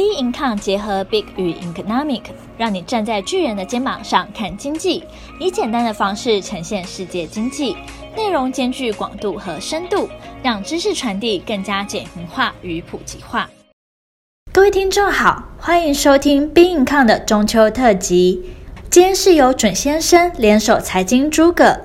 [0.00, 2.22] Bincom 结合 Big 与 Economic，
[2.56, 5.04] 让你站在巨人的肩膀上看经济，
[5.38, 7.76] 以简单的方式呈现世界经济，
[8.16, 10.08] 内容兼具广度和深度，
[10.42, 13.50] 让知识传递更加简明化与普及化。
[14.50, 18.42] 各位听众好，欢迎收听 Bincom 的中秋特辑。
[18.88, 21.78] 今天是由准先生联手财经诸葛，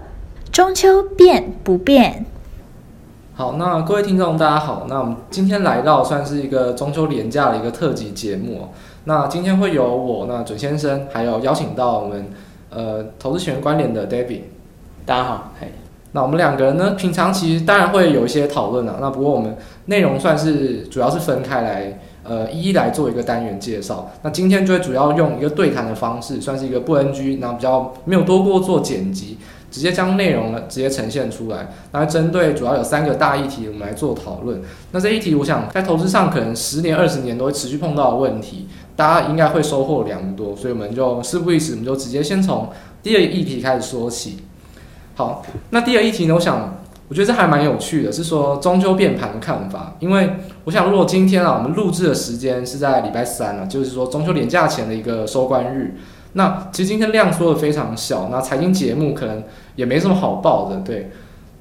[0.54, 2.26] 中秋变不变？
[3.38, 8.70] 好，那各位听众大家好，那我们今天来到算是一个中秋连假的一个特辑节目。
[9.04, 12.30] 那今天会有我那准先生，还有邀请到我们
[12.70, 14.44] 呃投资学院关联的 David。
[15.06, 15.68] 大家好，嘿。
[16.14, 19.00] 那我们两个人呢，平常其实当然会有一些讨论啊。
[19.02, 24.10] 那不过我们内容算是主要是分开来，呃，一一来做一个单元介绍。
[24.22, 29.38] 那今天就会主要用一个对谈的方式，算是一个不 NG，然后比较没有多过做剪辑。
[29.76, 34.62] 直接将内容呢直接呈现出来，那针对主要有三个大议题，我们来做讨论。
[34.92, 40.56] 那这一题，我想在投资上可能十年、二十年都会持续碰到的问题，大家应该会收获良多。
[40.56, 42.70] 所以我们就事不宜迟，我们就直接先从
[43.04, 44.38] 第二议题开始说起。
[45.16, 49.98] 好，那第二议题呢，我想我觉得这还蛮有趣的，是说中秋变盘的看法。
[50.00, 55.98] 因为我想，如果今天啊，我们录制的时间是在礼拜三啊，就是说中秋连假前的一个收官日。
[56.38, 59.42] 那其实今天量缩的非常小，那财经节目可能
[59.76, 61.12] 也没什么好报的，对，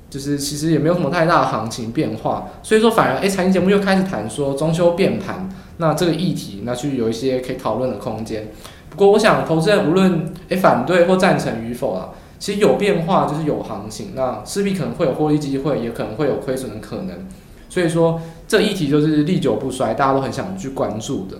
[0.08, 5.48] 就是其实也没有什么太大的行情变化，所以说反而诶，财经节目又开始谈说装修变盘，
[5.78, 8.48] 那这个议题那去有一些可以讨论的空间。
[8.90, 17.26] 不过我想投资人无论诶反对或赞成与否啊，其实有变化就是有行情，那势必可能会有获利机会，也可能会有亏损的可能，
[17.68, 21.38] 所以说这议题就是历久不衰，大家都很想去关注的。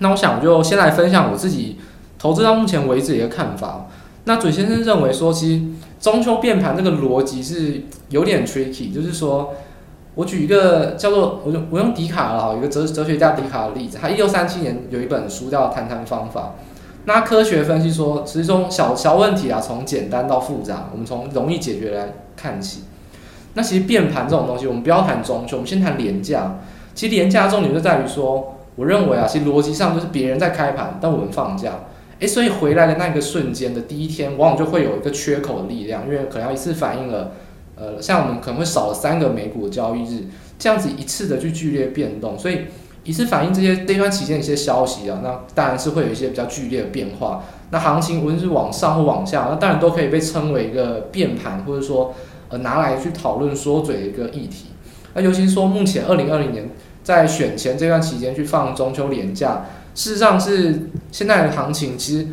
[0.00, 1.76] 那我想就先来分享我自己。
[2.16, 3.86] 投资到目前为止的一个看法，
[4.24, 5.62] 那准先生认为说，其实
[6.04, 9.54] 中秋变盘这个逻辑是有点 tricky，就是说，
[10.14, 16.40] 我举一个叫做我用我用笛卡尔一个哲哲学家笛卡尔的例子，他一六三七年有一本书叫《谈谈方法》，
[17.06, 22.82] 那科学分析说，其实从小小问题啊，从简单到复杂，我们从容易解决来看起。
[23.54, 26.58] 那其实变盘这种东西，我们不要谈中秋，我们先谈连假。
[26.94, 31.70] 其实连假重点就在于说，我认为啊，其实逻辑上就是别人在开盘，但我们放假。
[32.20, 37.32] 诶，所以回来的那个瞬间的第一天，往往就会有一个缺口的力量，因为可能要一次反映了，
[37.76, 40.24] 呃，像我们可能会少了三个美股的交易日，
[40.58, 42.60] 这样子一次的去剧烈变动，所以
[43.02, 47.42] 一次反映这些这段期间一些消息啊，那当然是会有一些比较剧烈的变化。
[47.70, 52.14] 那行情无论是往上或往下，那当然都可以被称为一个变盘，或者说
[52.48, 54.66] 呃拿来去讨论缩嘴的一个议题。
[55.14, 56.70] 那尤其是说目前二零二零年
[57.02, 59.66] 在选前这段期间去放中秋连假。
[59.94, 62.26] 事实上是现在的行情，其实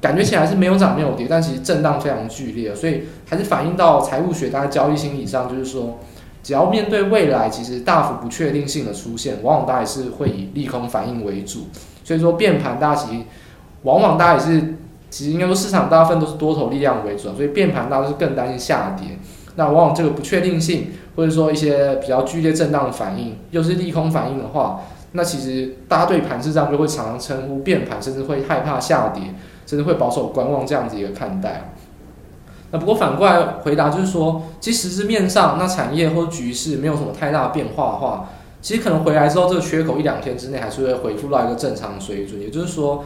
[0.00, 5.98] 感觉起来是没有涨没有跌，但其实震荡非常剧烈，所以还是反映到财务学大家交易心理上，就是说，
[6.42, 11.68] 只要面对未来其实大幅不确定性的出现，往往大家也是会以利空反应为主。
[12.04, 13.22] 所以说变盘，大家其实
[13.82, 14.74] 往往大家也是，
[15.08, 19.18] 其实应该说市场大部分都是多头力量为主，所以变盘大家是更担心下跌。
[19.56, 24.82] 那往往这个不确定性，或者说一些比较剧烈震荡的反应，又是利空反应的话。
[25.16, 29.34] 那其实大家对盘势上就会常常称呼变盘，甚至会害怕下跌，
[29.66, 31.72] 甚至会保守观望这样子一个看待。
[32.70, 38.28] 那不过反过来回答就是说，其实实质面上，那产业或局势没有什么太大变化的话，
[38.60, 42.40] 其实可能回来之后这个缺口一两天之内还是会恢复到一个正常水准。
[42.40, 43.04] 也就是说，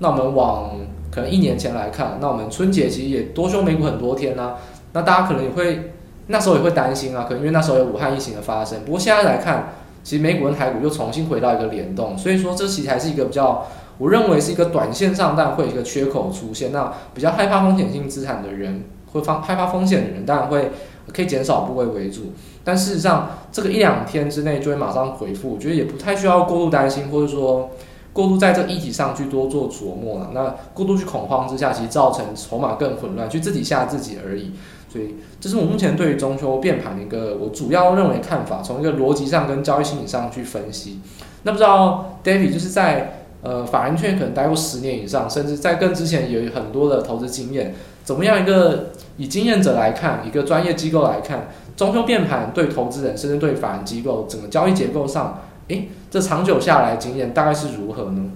[0.00, 0.72] 那我们往
[1.10, 4.56] 可能一年前来看，那我们春节其实也多休美股很多天呢、
[4.92, 5.92] 那大家可能也会
[6.26, 8.84] 那时候也会担心啊，可能因为那时候有武汉疫情的发生。
[8.84, 9.72] 不过现在来看。
[10.06, 13.66] 其实美股跟台股又重新回到一个联动，所以说这其实还是一个比较，
[13.98, 16.70] 我认为是一个短线上但会有一个缺口出现。
[16.70, 20.70] 那比较害怕风险性资产的人，会放害怕风险的人，当然会
[21.12, 22.32] 可以减少部位为主。
[22.62, 27.70] 但事实上，这个一两天之内就会马上回复，我觉得也不太需要过度担心，或者说
[28.12, 30.30] 过度在这个议题上去多做琢磨了。
[30.32, 34.52] 那过度去恐慌之下，其实造成筹码更混乱，去自己吓自己而已。
[34.96, 41.00] 所以，这是我目前对于中秋变盘的一个我主要认为看法，从一个逻辑上跟交易心理上去分析。
[41.42, 58.30] 那不知道 David 就是在呃法人圈可能待过十年以上，甚至在更之前有很多的投资经验，怎么样一个以经验者来看，一个专业机构来看，中秋变盘对投资人甚至对法人机构整个交易结构上，诶，这长久下来经验大概是如何呢？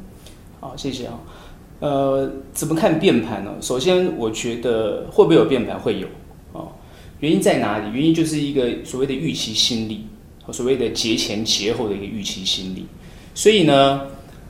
[0.61, 1.15] 好，谢谢啊。
[1.81, 3.53] 呃，怎么看变盘呢？
[3.61, 5.81] 首先，我觉得会不会有变盘？
[5.81, 6.06] 会有。
[7.20, 7.90] 原因在哪里？
[7.93, 10.06] 原因就是一个所谓的预期心理，
[10.50, 12.87] 所谓的节前节后的一个预期心理。
[13.34, 14.06] 所以呢，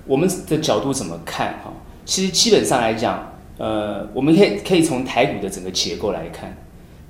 [0.06, 1.60] 我们的角度怎么看？
[1.64, 1.72] 哈，
[2.04, 6.56] 其实基本上来讲，呃，我们可以可以从台股的整个结构来看，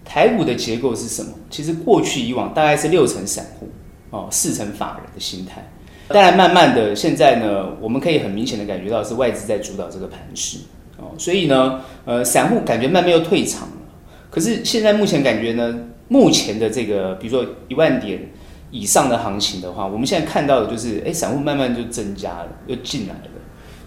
[0.04, 1.32] 台股的结构是什么？
[1.50, 3.68] 其实过去以往大概是六成散户
[4.10, 5.70] 哦，四成法人的心态。
[6.08, 10.58] 当然，慢慢的现在呢，我们可以很明显的感觉到是外资在主导这个盘势
[10.96, 13.68] 哦，所以呢，呃，散户感觉慢慢又退场。
[14.30, 15.78] 可是现在目前感觉呢，
[16.08, 18.30] 目前的这个比如说一万点
[18.70, 23.20] 以上的行情的话，我们现在看到的就是，哎，散户慢慢就增加了，又进来了。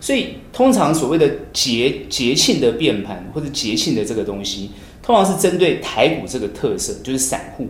[0.02, 7.68] 所以通常所谓的节节庆的变盘或者节庆的这个东西，通常是针对台股这个特色，就是散户。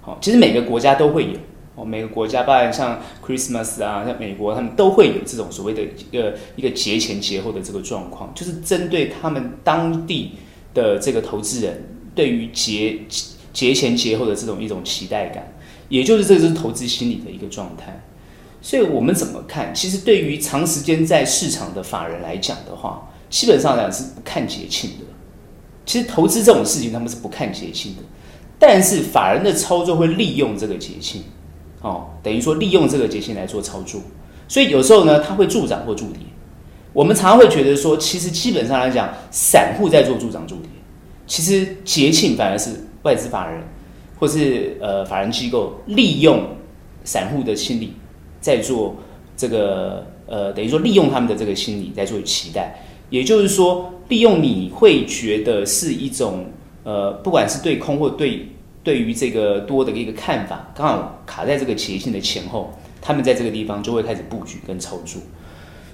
[0.00, 1.38] 好，其实每个国家都会有
[1.76, 10.32] 哦，每个国家，包含像 Christmas 啊，像美国，他们都会有这种所谓的一个一个节前节后的这个状况，就是针对他们当地
[10.74, 11.80] 的这个投资人
[12.18, 12.98] 对于节
[13.52, 15.52] 节前节后的这种一种期待感，
[15.88, 18.02] 也就是这是投资心理的一个状态。
[18.60, 19.72] 所以我们怎么看？
[19.72, 25.06] 其实对于长时间在市场的法人来讲的话，基本上来讲是不看节庆的。
[25.86, 28.02] 其实投资这种事情，他们是不看节庆的。
[28.58, 31.22] 但是法人的操作会利用这个节庆，
[31.82, 34.00] 哦，等于说利用这个节庆来做操作。
[34.48, 36.22] 所以有时候呢，它会助长或助跌。
[36.92, 40.70] 我们常常会觉得说，其实基本上来讲，散户在做助长助跌。
[41.28, 42.70] 其实节庆反而是
[43.02, 43.62] 外资法人
[44.18, 46.42] 或是呃法人机构利用
[47.04, 47.92] 散户的心理。
[48.40, 48.94] 在做
[49.36, 52.80] 这个呃，等于说利用他们的这个心理在做期待，
[53.10, 56.46] 也就是说，利用你会觉得是一种
[56.84, 58.48] 呃，不管是对空或对
[58.84, 62.72] 对于这个多的一个看法，刚好卡在这个节庆的前后，
[63.02, 65.20] 他们在这个地方就会开始布局跟操作。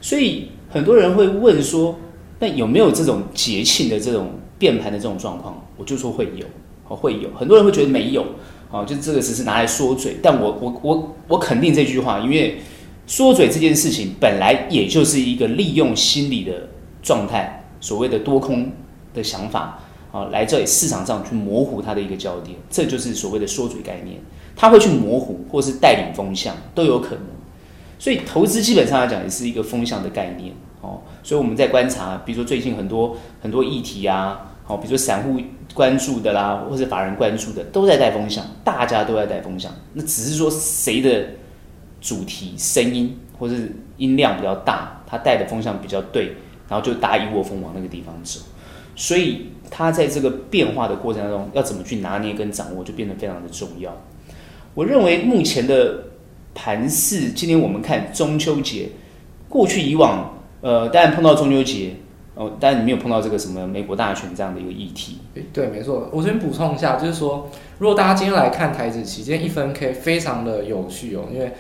[0.03, 1.99] 所以很多人会问说，
[2.39, 5.63] 那有没有这种节庆的这种变盘的这种状况？
[5.77, 6.47] 我就说会有，
[6.89, 7.31] 哦，会有。
[7.35, 8.25] 很多人会觉得没有。
[8.71, 12.59] 哦，就这个只是拿来说嘴，但我我我我肯定这句话，因为
[13.07, 16.71] 说嘴这件事情本来也就是一个利用心理的
[17.01, 18.73] 状态，所谓的多空
[19.15, 19.79] 的想法
[20.11, 24.19] 啊，来这里市场上去模糊它的一个焦点，这就是所谓的说嘴概念，
[24.57, 27.25] 它会去模糊或是带领风向都有可能，
[28.01, 34.53] 所以投资基本上来讲也是一个风向的概念哦，所以我们在观察，比如说最近很多很多议题啊。
[34.67, 35.39] 好，比如说散户
[35.75, 39.71] 关注的啦，或是法人关注的，都在带风向，大家都在带风向。
[39.93, 41.27] 那只是说谁的
[42.01, 46.29] 主题、声音或是音量比较大，他带的风向比较对，
[46.67, 48.41] 然后就大一窝蜂往那个地方走。
[48.97, 53.95] 所以他在这个变化的过程当中，要怎么去拿捏跟掌握，就变得非常的重要。
[54.73, 56.05] 我认为目前的
[56.55, 58.89] 盘势，今天我们看中秋节，
[59.47, 60.33] 过去以往，
[60.65, 61.97] 呃，当然碰到中秋节。
[62.37, 65.19] 哦，但你没有碰到这个什么美国大选这样的一个议题。
[65.53, 66.09] 对，没错。
[66.13, 71.53] 我先补充一下，就是说，如果大家今天来看台指期，今天一分 K 非常的有趣哦，因为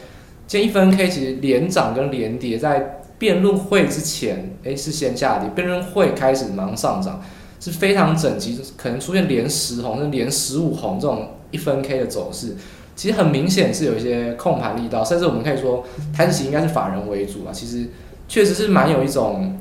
[0.49, 7.23] 今天一分 K 其实连涨跟连跌，在辩论会之前，诶是先下跌，辩论会开始马上上涨，
[7.61, 12.56] 是非常整齐，可能出现连十红、甚至连十五红这种一分 K 的走势，
[12.97, 17.87] 其实很明显是有一些控盘力道，甚至我们可以说台指期应该是法人为主啊，其实
[18.29, 19.59] 确实是蛮有一种。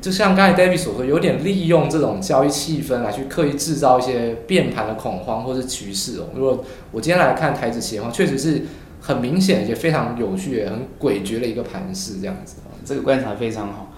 [0.00, 6.24] 就像刚才 David 所说，有点利用这种交易气氛来去刻意制造一些变盘的恐慌或是趋势哦。
[6.34, 8.62] 如果我今天来看台指期的话，确实是
[9.00, 12.56] 很明显也非常有趣、很诡谲的一个盘势这样子。
[12.84, 13.92] 这个观察非常好。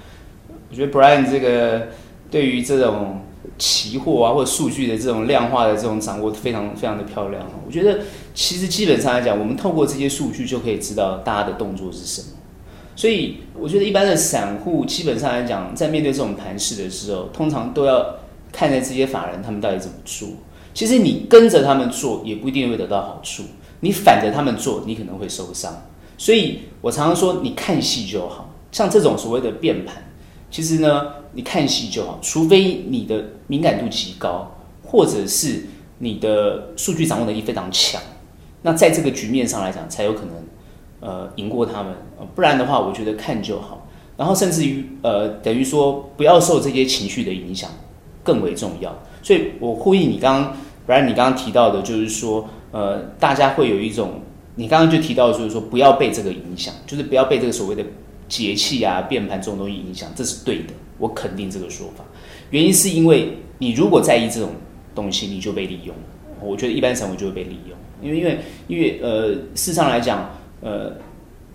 [0.68, 1.88] 我觉得 Brian 这个
[2.30, 3.22] 对于这种
[3.56, 7.42] 期货啊或者数据的这种量化的这种掌握非常非常的漂亮。
[7.66, 8.00] 我觉得
[8.34, 12.28] 其实基本上来讲，我们透过这些数据就可以知道大家的动作是什么。
[12.96, 18.16] 所以我觉得一般的散户基本上来讲，在面对这种盘势的时候，通常都要
[18.52, 20.28] 看着这些法人他们到底怎么做。
[20.72, 23.42] 其实你跟着他们做也不一定会得到好处，
[23.80, 25.72] 你反着他们做，你可能会受伤。
[26.16, 28.52] 所以我常常说，你看戏就好。
[28.70, 29.96] 像这种所谓的变盘，
[30.50, 34.52] 其实呢，你看戏就好，除非你的敏感度极高，
[34.84, 35.66] 或者是
[35.98, 38.00] 你的数据掌握能力非常强，
[38.62, 40.30] 那在这个局面上来讲，才有可能。
[41.04, 43.86] 呃，赢过他们，呃，不然的话，我觉得看就好。
[44.16, 47.68] 然后甚至于，呃，等于说不要受这些情绪的影响，
[48.22, 48.96] 更为重要。
[49.22, 50.56] 所以我呼应你刚刚，
[50.86, 54.22] 不然你刚刚提到的，就是说，呃，大家会有一种，
[54.54, 57.84] 你刚刚就提到，就是说不要被这个影响，就是不要被这个所谓的
[58.26, 62.02] 节气啊、变盘这种东西影响，这是对的，我肯定这个说法。
[62.48, 64.50] 原因是因为你如果在意这种
[64.94, 65.94] 东西，你就被利用。
[66.40, 70.30] 我觉得一般散户就会被利用，因为因为因为呃，事实上来讲。
[70.64, 70.92] 呃，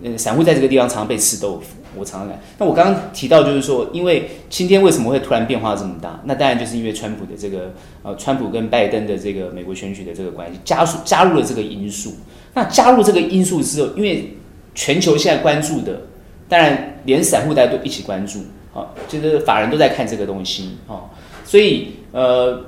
[0.04, 2.40] 呃，散户在这个地方常常被吃豆腐，我常常讲。
[2.60, 6.22] 那我刚刚提到就是说，因为今天为什么会突然变化这么大？
[6.26, 7.74] 那当然就是因为川普的这个
[8.04, 12.14] 呃，川普跟拜登的这个美国选举的这个关系，加速加入了这个因素。
[12.54, 14.38] 那加入这个因素之后，因为
[14.74, 16.04] 全球现在关注的，
[16.48, 18.40] 当然连散户大家都一起关注，
[18.74, 21.10] 啊，就是法人都在看这个东西，啊，
[21.44, 22.64] 所以呃，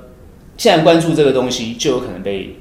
[0.56, 2.56] 现在关注这个东西就有可能被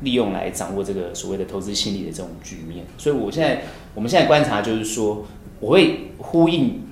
[0.00, 2.84] 利用来掌握这个所谓的投资心理的这种局面。
[2.98, 3.62] 所以我现在
[3.94, 5.24] 我们现在观察就是说，
[5.60, 6.82] 我会呼应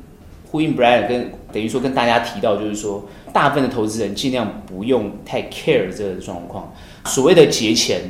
[0.50, 6.72] 呼应 Brian 跟等于说跟大家提到就是说，大部分的投资人尽量不用太 care 这个状况。
[7.04, 8.00] 所谓的节前，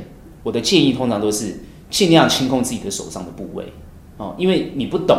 [0.42, 1.56] 我的建议通常都是
[1.90, 3.64] 尽量清空自己的手上的部位
[4.16, 5.16] 哦，因为你不懂，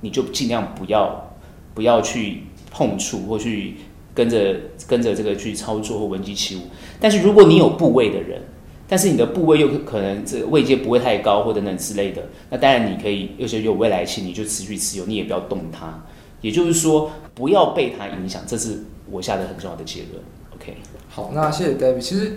[0.00, 1.34] 你就尽量不要
[1.74, 3.76] 不要去碰触或去。
[4.16, 4.56] 跟着
[4.86, 6.60] 跟着这个去操作或闻鸡起舞，
[6.98, 8.40] 但是如果你有部位的人，
[8.88, 16.02] 但是你的部位又可能这位阶不会太高或等等之类的，那当然你可以，有些有未来性，你就持续持有，你也不要动它。
[16.40, 20.22] 也就是说，不要被它影响，这是我下的很重要的结论。
[20.54, 20.76] OK，
[21.08, 21.98] 好，那谢谢 David。
[21.98, 22.36] 其实，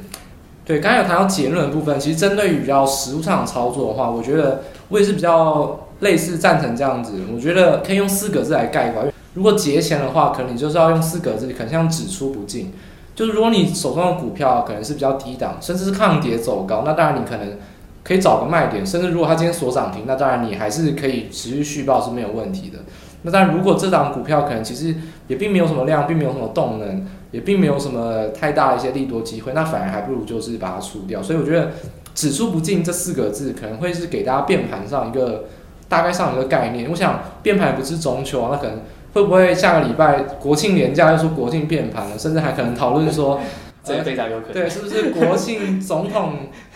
[0.65, 7.21] 对刚才有谈到结论的部分，其实针对于比较实物上的操作的话，我觉得我也是比较类似赞成这样子。
[7.31, 9.03] 我觉得可以用四个字来概括。
[9.35, 12.73] 如果节钱的话，可能你就是要用四个字，可能像只出不进。
[13.19, 17.57] 就是如果你手中的股票可能是比较低档，甚至是抗跌走高，那当然你可能
[18.01, 18.87] 可以找个卖点。
[18.87, 22.79] 甚至如果它今天锁涨停，那当然你还是可以持续续报是没有问题的。
[23.23, 24.95] 那当然，如果这档股票可能其实
[25.27, 31.21] 也并没有什么量，并没有什么动能，也并没有什么太大的一些利多机会，那反而还不如就是把它出掉。
[31.21, 31.71] 所以我觉得
[32.15, 35.43] 只出不进这四个字可能会是给大家变盘上一个
[35.89, 36.89] 大概上一个概念。
[36.89, 38.79] 我想变盘不是中秋啊，那可能。
[39.13, 43.39] 会不会下个礼拜国庆连假又说国庆变盘了，甚至还可能讨论说，
[43.83, 44.53] 这非常有可能。
[44.53, 46.33] 对，是不是国庆总统？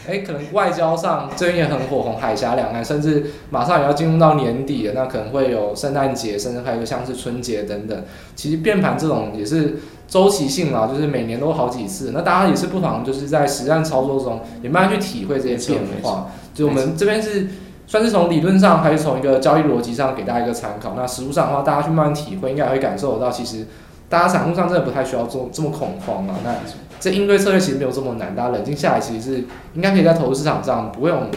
[0.07, 8.03] 哎，可能外交上最近也很火红，海峡两岸，甚至马上也要进入到年底了，那可能会有圣诞节，甚至还有像是春节等等。
[8.35, 9.75] 其实变盘这种也是
[10.07, 12.11] 周期性嘛，就是每年都好几次。
[12.13, 16.31] 那大家也是不妨就是在实战操作中也慢慢去体会这些变化。
[16.53, 17.47] 就我们这边是。
[17.93, 20.95] 算是从理论上还是从一个交易逻辑上给大家一个参考。
[20.97, 23.67] 那实务上的话，大家去慢慢体会，应该会感受得到，其实
[24.09, 26.33] 大家散户上真的不太需要做这么恐慌啊。
[26.43, 26.55] 那
[26.99, 29.45] 这应对策略其实没有这么难，大家冷静下来，其实是
[29.75, 31.27] 应该可以在投资市场上不用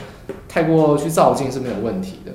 [0.49, 2.33] 太过去躁进是没有问题的。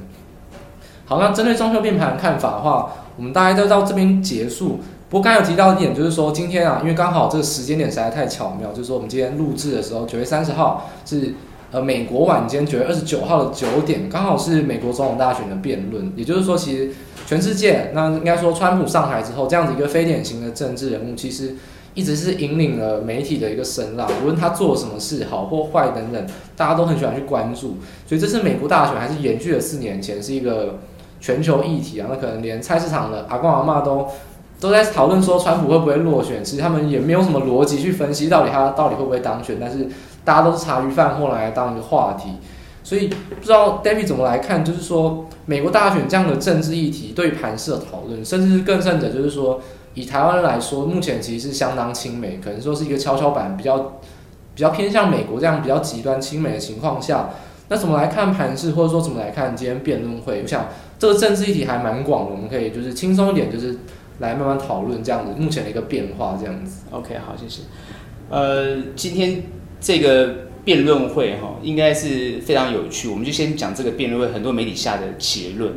[1.06, 4.82] 好，那针对中秋变盘的看法的话，我们大概就到这边结束。
[5.10, 11.34] 不过刚才有提到一点，就是说今天啊，因为刚好这个时间点实在太巧妙，就是说我们今天录制的时候，九月三十号是。
[11.72, 16.12] 呃，美国晚间九月二十九号的九点，刚好是美国总统大选的辩论。
[16.18, 16.92] 也就是说，其实
[17.26, 21.56] 全世界，那应该说，川普上台之后，这样子一个非典型的政治人物，其实
[21.94, 24.06] 一直是引领了媒体的一个声浪。
[24.22, 27.78] 无论他做什么事，好或坏等等，大家都很喜欢去关注。
[28.06, 30.80] 所以这次美国大选还是延续了四年前，是一个
[31.22, 32.08] 全球议题啊。
[32.10, 34.08] 那可能连菜市场的阿公阿嬷都
[34.60, 36.44] 都在讨论说，川普会不会落选。
[36.44, 39.88] 其实他们也没有什么逻辑去分析到底他到底会不会当选，但是。
[40.24, 42.30] 大家都是茶余饭后来当一个话题，
[42.84, 49.60] 所以不知道 David 怎么来看，就是说美国大选这样的政治议题对盘势的讨论，甚至是更甚者，就是说
[49.94, 53.78] 以台湾来说，目前其实是相当亲美，可能说是一个跷跷板，比较
[54.56, 57.30] 比较偏向美国这样比较极端亲美的情况下，
[57.68, 60.42] 那怎么来看盘势，或者说怎么来看今天辩论会？
[60.42, 60.68] 我想
[61.00, 63.78] 这个政治议题还蛮广的，我们可以就是轻松一点，就是
[64.20, 66.84] 来慢慢讨论这样子目前的一个变化这样子。
[66.92, 67.64] OK，好，谢谢。
[68.30, 69.44] 呃，今天。
[69.82, 70.30] 这个
[70.64, 73.08] 辩论会哈，应该是非常有趣。
[73.08, 75.74] 我们就先讲这个辩论会，很多媒体下的结论，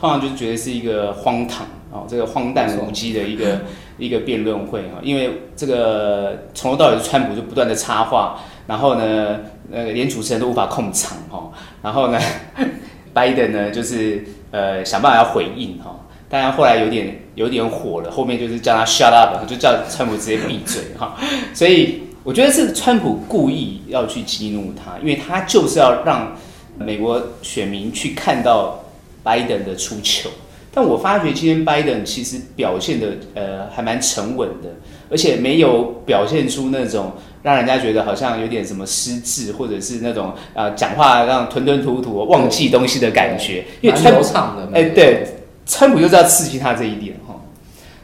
[0.00, 3.60] 通常就觉得是一个荒唐哦，这个荒诞无稽的一个
[3.98, 5.00] 一个辩论会哈。
[5.02, 9.40] 因为这个从头到尾川普就不断的插话，然后呢，
[9.72, 11.50] 呃，连主持人都无法控场哈。
[11.82, 12.20] 然后呢，
[13.12, 21.16] 拜登呢就是呃想办法要回应哈，当然后来有点有点火了，后面就是叫他 shut up，就叫川普直接闭嘴哈。
[21.52, 22.04] 所以。
[22.24, 26.36] 我觉得是川普故意要去激怒他，因为他就是要让
[26.78, 28.80] 美国选民去看到
[29.24, 30.30] 拜登的出糗。
[30.74, 34.70] 但我发觉今天拜登其实表现的呃还蛮沉稳的，
[35.10, 37.12] 而且没有表现出那种
[37.42, 43.64] 让人家觉得好像有点什么失智，或者是那种呃讲话让吞吞吐吐、忘记东西的感觉。
[43.80, 45.26] 因为川普的，哎，对，
[45.66, 47.34] 川普就是要刺激他这一点哈。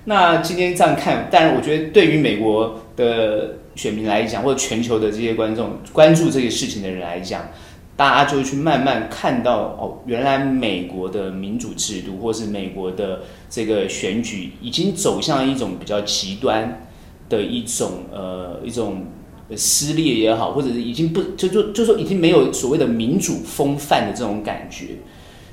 [0.04, 3.54] 那今天这样看，但是我觉得对于美国的。
[3.78, 7.48] 选民来讲，或者全球的这些观众关注这个事情的人来讲，
[7.96, 16.86] 大家就会去慢慢看到哦，原来美国的民主制度，或是美国的这个选举，已经走向一种比较极端
[17.28, 19.06] 的一种呃一种
[19.54, 24.96] 撕裂也好，或者是已经不就就就说已经没有所谓的民主风范的这种感觉。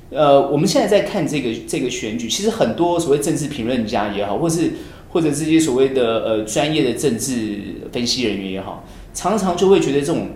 [0.10, 4.72] 呃，我们现在在看这个这个选举，其实很多所谓政治评论家也好，或是
[5.16, 7.58] 或者这些所谓的呃专业的政治
[7.90, 10.28] 分析人员也好，常常就会觉得这种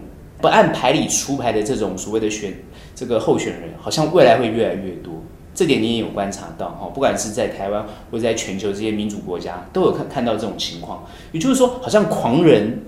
[0.42, 2.54] 不按牌理出牌的这种所谓的选
[2.96, 5.22] 这个候选人，好像未来会越来越多。
[5.54, 11.06] 这点你也有观察到哈，不管是在台湾或者在全球这些民主国家，都有看看到这种情况。
[11.34, 12.82] 也就是说，好像狂人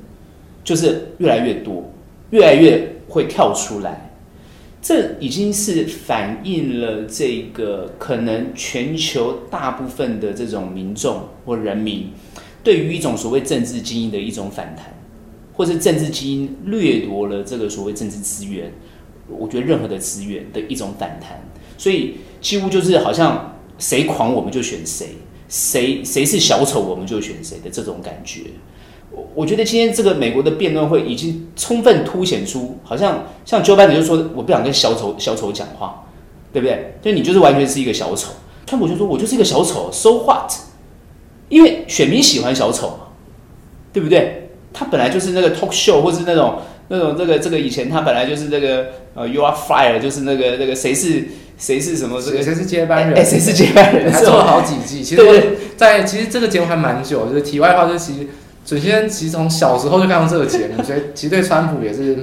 [0.63, 1.91] 就是越来越多，
[2.29, 4.10] 越来越会跳出来。
[4.81, 12.09] 这已经是反映了这个可能全球大部分的这种民众或人民
[12.63, 14.91] 对于一种所谓政治精英的一种反弹，
[15.53, 18.73] 或是政治精英掠夺了这个所谓政治资源，
[19.27, 21.39] 我觉得任何的资源的一种反弹，
[21.77, 25.09] 所以几乎就是好像谁狂我们就选谁，
[25.47, 28.41] 谁谁是小丑我们就选谁的这种感觉。
[29.11, 36.05] 我我觉得今天这个美国的辩论会已经充分凸显出，好像像 Joe Biden 就说，我不想跟小丑小丑讲话，
[36.53, 36.95] 对不对？
[37.01, 38.29] 就你就是完全是一个小丑。
[38.65, 40.49] 川普就说，我就是一个小丑，So what？
[41.49, 43.07] 因为选民喜欢小丑嘛，
[43.91, 44.49] 对不对？
[44.71, 51.25] 他本来就是那个 talk show 或是那种那种这个这个以前他本来就是那个呃 You are fired，就是那个那个谁是
[51.57, 53.19] 谁是什么这个谁是接班人？
[53.19, 54.09] 哎，谁是接班人？
[54.09, 55.03] 还做了好几季。
[55.03, 55.35] 其实我
[55.75, 58.27] 在其实这个节目还蛮久，就是题外话，就是其实。
[58.63, 62.17] 首先，其实从小时候就看到这个节目， 所以其实对川普也是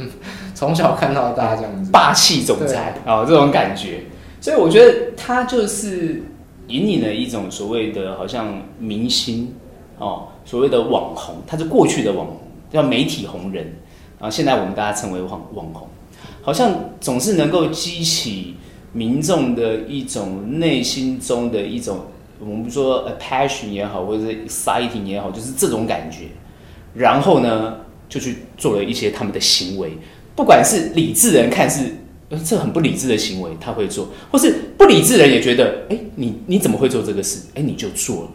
[0.55, 4.01] 从小看到大这样子，霸气总裁啊、哦，这种感觉。
[4.41, 6.23] 所以我觉得他就是
[6.69, 9.53] 引领了一种所谓的好像明星
[9.99, 12.39] 哦，所谓的网红，他是过去的网红，
[12.73, 13.75] 叫媒体红人
[14.21, 15.89] 啊，现在我们大家称为网网红，
[16.41, 18.55] 好像总是能够激起
[18.93, 21.99] 民众的一种内心中的一种。
[22.41, 26.27] 我们说 a passion 也好，或者是 exciting 也好，就是这种感觉。
[26.95, 27.77] 然后呢，
[28.09, 29.93] 就去做了一些他们的行为，
[30.37, 31.91] 不管是理智人看是
[32.45, 37.47] 这很不理智的行为，他会做；或是不理智人也觉得，哎，你你怎么会做这个事？
[37.55, 38.31] 哎，你就做了。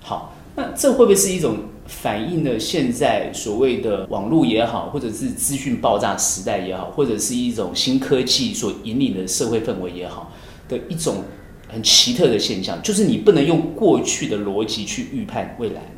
[0.00, 10.32] 好，那这会不会是一种反映了现在所谓的网络也好，或者是资讯爆炸时代也好，或者是一种新科技所引领的社会氛围也好
[10.68, 11.24] 的一种？
[11.68, 15.88] 很奇特的现象，就是你不能用过去的逻辑去预判未来了。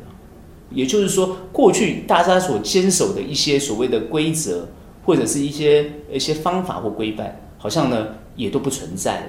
[0.69, 4.67] 也就是说，过去大家所坚守的一些所谓的规则，
[5.03, 9.25] 或者是一些一些方法或规范，好像呢也都不存在了。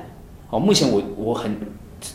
[0.48, 1.56] 好，目前我我很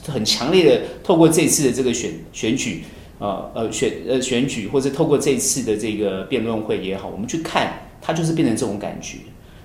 [0.07, 2.83] 很强烈的透过这次的这个选选举，
[3.19, 9.17] 呃呃选呃选举，或者透过这次的这个辩论会也好，我们去看它就是变成这种感觉。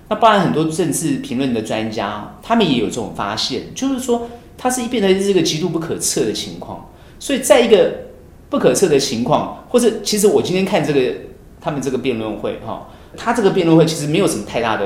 [0.09, 4.27] 那当然，很多政治评论的专家，他们也有这种发现，就是说。
[4.57, 6.89] 它是一变成是一个极度不可测的情况，
[7.19, 7.91] 所以在一个
[8.49, 10.99] 不可测的情况，或者其实我今天看这个
[11.59, 12.87] 他们这个辩论会哈，
[13.17, 14.85] 他这个辩论会其实没有什么太大的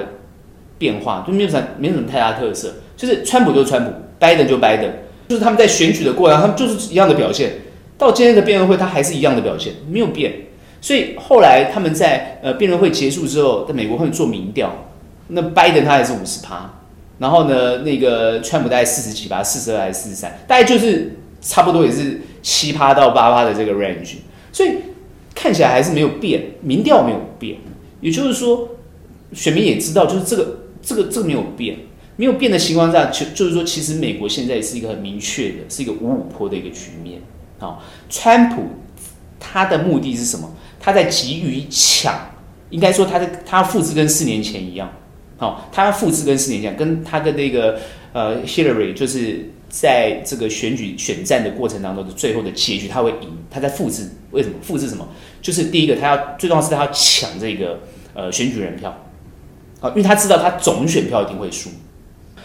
[0.77, 4.91] 变化，就没有什么没有什么太大特色，就是川普就是川普，拜登就拜登，
[5.27, 7.51] 就是他们在选举的过程，他们就是一样的表现。
[7.97, 10.33] 到今天的辩论会，他还是一样的表现，没有变。
[10.79, 14.71] 所以后来他们在呃辩论会结束之后，在美国会做民调，
[15.29, 16.71] 那拜登他还是五十趴。
[17.19, 24.17] 然后呢，那个川普大概四十几趴，四十二还是四十三，大概就是差不多也是七趴到八趴的这个 range，
[24.51, 24.71] 所以
[25.33, 27.57] 看起来还是没有变，民调没有变，
[28.01, 28.69] 也就是说，
[29.33, 31.77] 选民也知道，就是这个这个这个没有变，
[32.15, 37.21] 没有变的情况下，就就是说，其实美国现在是一个很明确的，是一个五五坡的一个局面
[37.59, 37.79] 啊。
[38.09, 38.63] 川普
[39.39, 40.55] 他的目的是什么？
[40.79, 42.13] 他在急于抢，
[42.69, 44.91] 应该说他的他复制跟四年前一样。
[45.37, 47.79] 好，他复制跟四年前，跟他的那个
[48.11, 53.37] 呃，Hillary，就是在这个选举选战的过程当中的最后的结局，他会赢。
[53.49, 54.55] 他在复制，为什么？
[54.61, 55.07] 复制什么？
[55.41, 57.79] 就是第一个，他要最重要是他要抢这个
[58.13, 58.95] 呃选举人票，
[59.79, 61.69] 好，因为他知道他总选票一定会输，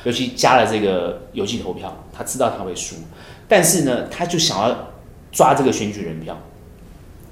[0.05, 2.97] 尤其加了这个邮寄投票，他知道他会输，
[3.49, 4.93] 但是呢，他就想要
[5.33, 6.39] 抓这个选举人票，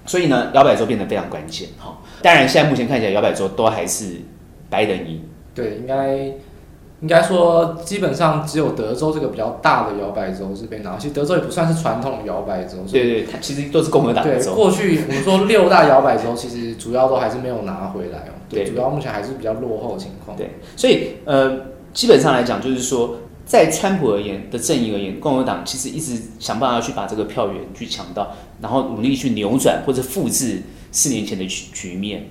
[0.07, 1.69] 所以呢，摇摆州变得非常关键。
[1.79, 4.17] 好，当然现在目前看起来摇摆州都还是
[4.69, 5.23] 拜登赢。
[5.55, 6.17] 对，应该
[7.03, 10.97] 应该说，基本上只有德州这个比较大的摇摆州是被拿。
[10.99, 14.23] 其实德州也不算是传统的摇摆州，对对，它其实都是共和党。
[14.23, 18.33] 对，过去我们说六大摇摆州，其实主要都还是没有拿回来哦。
[18.51, 20.37] 对，主要目前还是比较落后的情况。
[20.37, 21.59] 对，所以呃，
[21.95, 32.29] 基本上来讲，就是说，在川普而言的阵营而言，共和党其实一直想办法去把这个票源去抢到，然后努力去扭转或者复制四年前的局局面。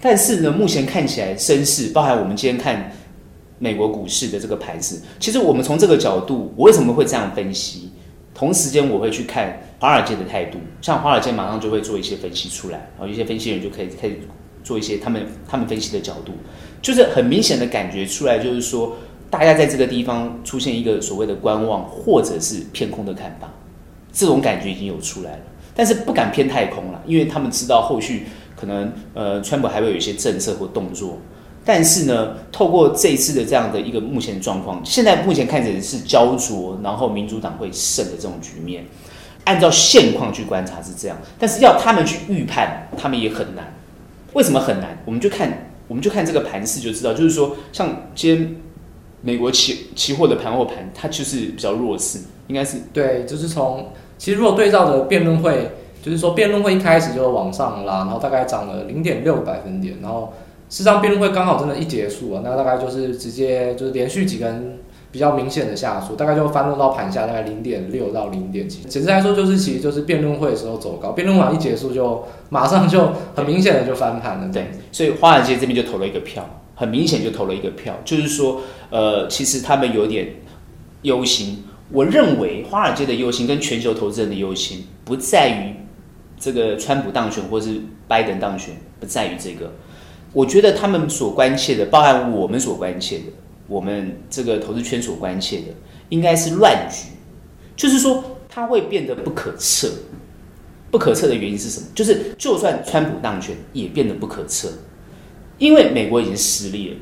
[0.00, 2.92] 但是呢，目前看起来声势，包含我们今天看
[3.58, 7.90] 美国股市的这个盘势，其实我们从这个角度，我为什么会这样分析？
[8.34, 14.18] 同时间我会去看华尔街的态度，像华尔街马上就会做一些分析出来，然后一些分析人就可以开始
[14.64, 16.32] 做一些他们他们分析的角度，
[16.82, 18.96] 就是很明显的感觉出来，就是说
[19.30, 23.48] 大家在这个地方出现一个所谓的观望或者是偏空的看法，
[24.12, 25.42] 这种感觉已经有出来了，
[25.74, 28.24] 但是不敢偏太空了，因为他们知道后续。
[28.64, 31.18] 可能呃，川普还会有一些政策或动作，
[31.66, 38.86] 但是呢，透过这一次的这样的一个目前状况，现在目前看起来是焦灼，然后民主党会胜的这种局面。
[39.44, 43.74] 按照现况去观察是这样，但是要他们去预判，他们也很难。
[44.32, 44.98] 为什么很难？
[45.04, 48.56] 我们就看我们就看这个盘势就知道，就是说，像今天
[49.20, 55.70] 美国期期货的盘后盘，它就是比较弱势，应该是对，就是从其实如果对照的辩论会，
[56.04, 60.34] 就是说辩论会一开始就往上拉，然后大概涨了零点六个百分点，然后
[60.68, 64.78] 事实上辩论会刚好真的一结束啊，那大概就是直接就是连续几根。
[65.14, 68.80] 比较明显的下挫，大概就翻落到盘下，大概零点六到零点几。
[68.80, 74.52] 简直来说，就是其实就是辩论会的时候走高，辩论完一结束就马上就很明显的就翻盘了。
[74.52, 80.26] 对，所以华尔街这边就投了一个票，很明显就投了一个票，就是说，呃，其实他们有点
[81.02, 81.62] 忧心。
[81.92, 85.76] 我认为华尔街的忧心跟全球投资人的忧心不在于
[86.44, 89.72] 这个川普当选或是拜登当选，不在于这个。
[90.34, 93.24] 我觉得他们所关切的，包含我们所关切的。
[93.66, 95.68] 我们这个投资圈所关切的，
[96.10, 97.06] 应该是乱局，
[97.74, 99.90] 就是说它会变得不可测。
[100.90, 101.86] 不可测的原因是什么？
[101.94, 104.68] 就是就算川普当选，也变得不可测，
[105.56, 106.96] 因为美国已经撕裂了，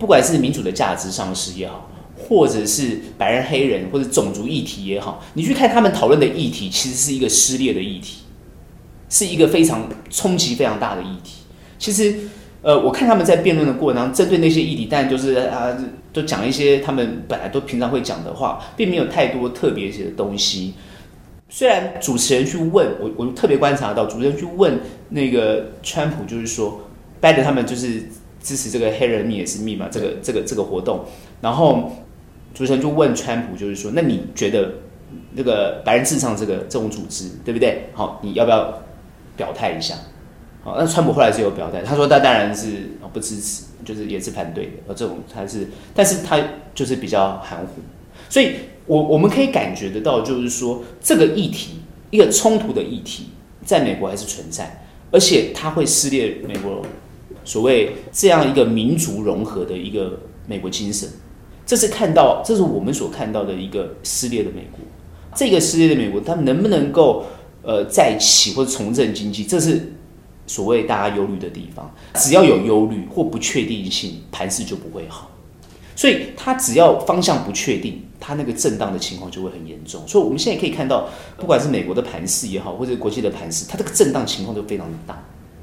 [0.00, 8.23] 不管是民主的价值丧失也好，或者是白人黑人或者种族议题也好，你去看他们讨论的议题，其实是一个撕裂的议题，
[9.14, 11.42] 是一个非常冲击非常大的议题。
[11.78, 12.14] 其实。
[12.66, 15.76] 呃，我看他们在辩论的过程当中，针对那些议题，但就是啊，
[16.14, 20.72] 都讲一些他们本来都平常会讲的话，并没有太多特别一些的东西。
[21.50, 26.80] 虽然主持人去问我，我特别观察到，主持人去问那个川普，就是说，
[27.20, 28.02] 拜登他们就是
[28.42, 31.04] 支持这个黑人密也是密嘛，这个这个这个活动，
[31.42, 31.92] 然后
[32.54, 34.72] 主持人就问川普，就是说，那你觉得
[35.34, 37.90] 那个白人至上这个这种组织对不对？
[37.92, 38.82] 好，你要不要
[39.36, 39.94] 表态一下？
[40.62, 44.72] 好，那川普后来是有表态，他说他当然是不支持，就是也是反对的。
[44.88, 46.42] 而这种他是，但是他
[46.74, 47.82] 就是比较含糊。
[48.30, 48.54] 所以
[48.86, 53.28] 我我们可以感觉得到，就是说这个议题，一个冲突的议题，
[53.64, 56.82] 在美国还是存在，而且它会撕裂美国
[57.44, 61.08] 所谓这样一个民族融合的一个美国精神。
[61.66, 64.80] 这是看到，这是我们所看到的一个撕裂的美国。
[65.34, 67.26] 这个撕裂的美国，它能不能够
[67.64, 69.44] 呃再起或者重振经济？
[69.44, 69.90] 这是。
[70.46, 75.30] 所谓大家忧虑的地方，只要有忧虑或不确定性，盘势就不会好。
[75.96, 80.06] 所以它只要方向不确定，它那个震荡的情况就会很严重。
[80.06, 85.18] 所以我们现在可以看到，不管是美国的盘势也好，或者国际的盘势，它这个震荡情况都非常的大。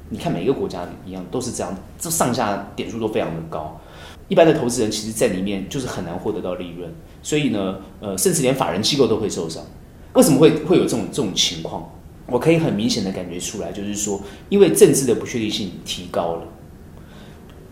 [0.08, 3.80] 你看每个国家一样都是这样，这上下点数都非常的高。
[4.26, 6.92] 一般的投资人其实在里面就是很难获得到利润。
[7.22, 9.62] 所以呢，呃，甚至连法人机构都会受伤。
[10.14, 11.90] 为什么会会有这种这种情况？
[12.26, 16.42] 我可以很明显的感觉出来，就是说，因为政治的不确定性提高了，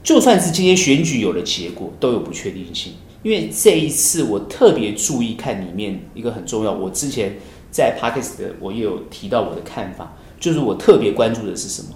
[0.02, 2.94] 就算是今天选举有了结果，都有不确定性。
[3.22, 7.36] 因为这一次我特别注意看里面一个很重要，我之前
[7.70, 11.90] 在 Podcast 的我也有提到我的看法，就是我特别关注的是什么？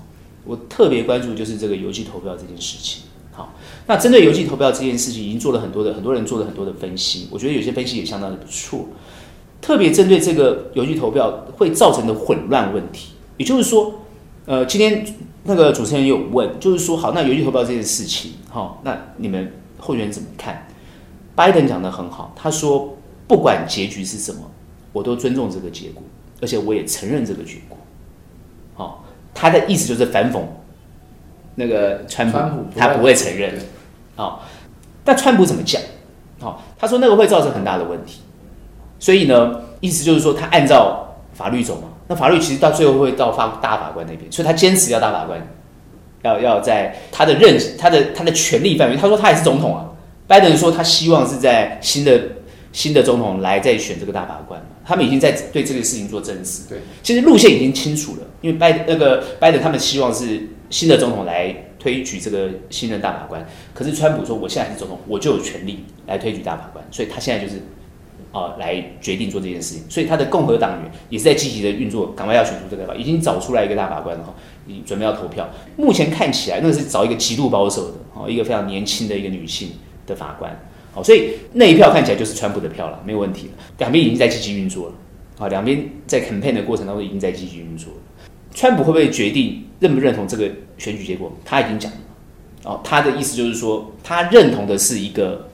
[0.44, 3.02] 我特别关注就是这个邮寄投票这件事情。
[3.32, 3.54] 好，
[3.86, 8.86] 那针对邮寄投票这件事情，已经做了很多的很多人做了很多的分析，我觉得有些分析也相当的不错。
[9.64, 13.94] 特别针对这个邮寄投票会造成的混乱问题，也就是说，
[14.44, 15.02] 呃，今天
[15.44, 20.66] 那个主持人有问，就是说，好，那邮寄投票这件事情，哦，那你们候选人怎么看？
[21.34, 22.94] 拜登讲的很好，他说，
[23.26, 24.42] 不管结局是什么，
[24.92, 26.02] 我都尊重这个结果，
[26.42, 27.78] 而且我也承认这个结果。
[28.74, 30.42] 好，他的意思就是反讽
[31.54, 32.38] 那个川普，
[32.76, 33.58] 他不会承认。
[34.14, 34.44] 好，
[35.02, 35.80] 但川普怎么讲？
[36.38, 38.20] 好，他说那个会造成很大的问题。
[38.98, 41.88] 所以呢，意思就是说，他按照法律走嘛。
[42.06, 45.40] 那法律其实到最后会到发大法官那边，所以他坚持要大法官，
[46.22, 48.96] 要要在他的任他的他的权力范围。
[48.96, 49.88] 他说他也是总统啊。
[50.26, 52.20] 拜登说他希望是在新的
[52.72, 54.62] 新的总统来再选这个大法官。
[54.84, 56.68] 他们已经在对这个事情做证实。
[56.68, 63.46] 对，其实路线已经清楚了，因为拜那个拜登他们希望是新的总统来推举这个新任大法官。
[63.72, 67.62] 可是川普说，我现在是总统，我就有权利来推举大法官，所以他现在就是。
[68.32, 74.34] 啊，来决定做这件事情，所以他的共和党员也是在积极的运作，赶快要选出这个法，已经找出来一个大法官了哈，
[74.66, 75.48] 你准备要投票。
[75.76, 79.68] 目前看起来，那是找一个极度保守的，哦，一个非常年轻的一个女性
[80.04, 80.52] 的法官，
[80.92, 83.52] 好，所以那一票看起来就是川普的票了，没有问题了。
[83.78, 84.94] 两边已经在积极运作了，
[85.38, 88.00] 啊，两边在 campaign 的过程当中已经在积极运作了。
[88.52, 91.32] 川普会不会决定认不认同这个选举结果？
[91.44, 91.98] 他已经讲了，
[92.64, 95.50] 哦，他的意思就是说，他认同的是一个。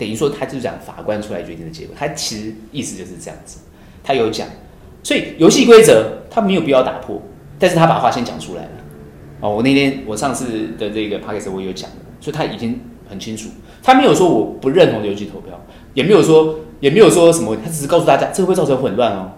[0.00, 1.94] 等于说，他就是讲法官出来决定的结果。
[1.94, 3.58] 他其实意思就是这样子，
[4.02, 4.48] 他有讲，
[5.02, 7.20] 所以游戏规则他没有必要打破，
[7.58, 8.70] 但是他把话先讲出来了。
[9.40, 13.50] 哦，我那天我上次的这个 podcast 我有讲，所以他已经很清楚，
[13.82, 15.60] 他没有说我不认同游戏投票，
[15.92, 19.32] 也没有说也没有说什么，他只是告诉大家这会不会造成混乱哦。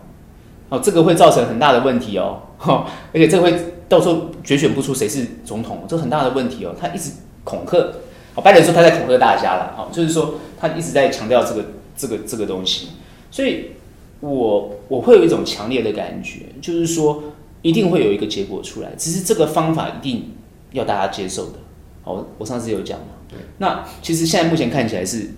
[0.69, 3.53] 哦，这个会造成很大的问题哦，哦而且这个会
[3.89, 6.75] 到时候决选不出谁是总统，这很大的问题哦。
[6.81, 7.11] 他一直
[7.45, 7.93] 恐吓，
[8.35, 11.65] 哦，拜登说他在恐吓大家了，哦，就是说他一直在强调这个
[11.97, 12.89] 这个这个东西，
[13.31, 13.73] 所以
[14.21, 17.23] 我我会有一种强烈的感觉，就是说
[17.63, 20.31] 一定会有一个结果出来，只是这个方法一定
[20.73, 21.59] 要大家接受的。
[22.05, 25.31] 哦，我上次有讲嘛，对，那其实现在目前看起来是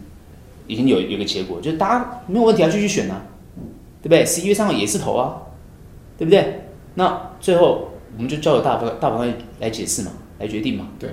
[0.67, 3.27] 已经有有个结果，就是大家没有问题要继续选啊，
[4.01, 4.25] 对不对？
[4.25, 5.43] 十一月三号也是投啊，
[6.17, 6.63] 对不对？
[6.95, 11.11] 那最后我们就交由大法大法官来解释嘛，来决定嘛，对，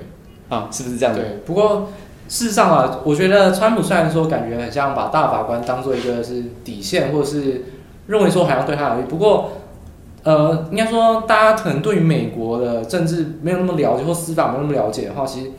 [0.51, 1.15] 啊，是不是这样？
[1.15, 1.39] 对。
[1.45, 1.89] 不过
[2.27, 7.65] 事实上啊，我觉得川普虽然说感觉很像把大法官当做一个是底线，或者是
[8.05, 9.53] 认为说好像对他有利，不过。
[10.23, 15.51] 呃，应该说，大家可能对于美国的政治没有那么了解，或司法没有那么了解的话，其实，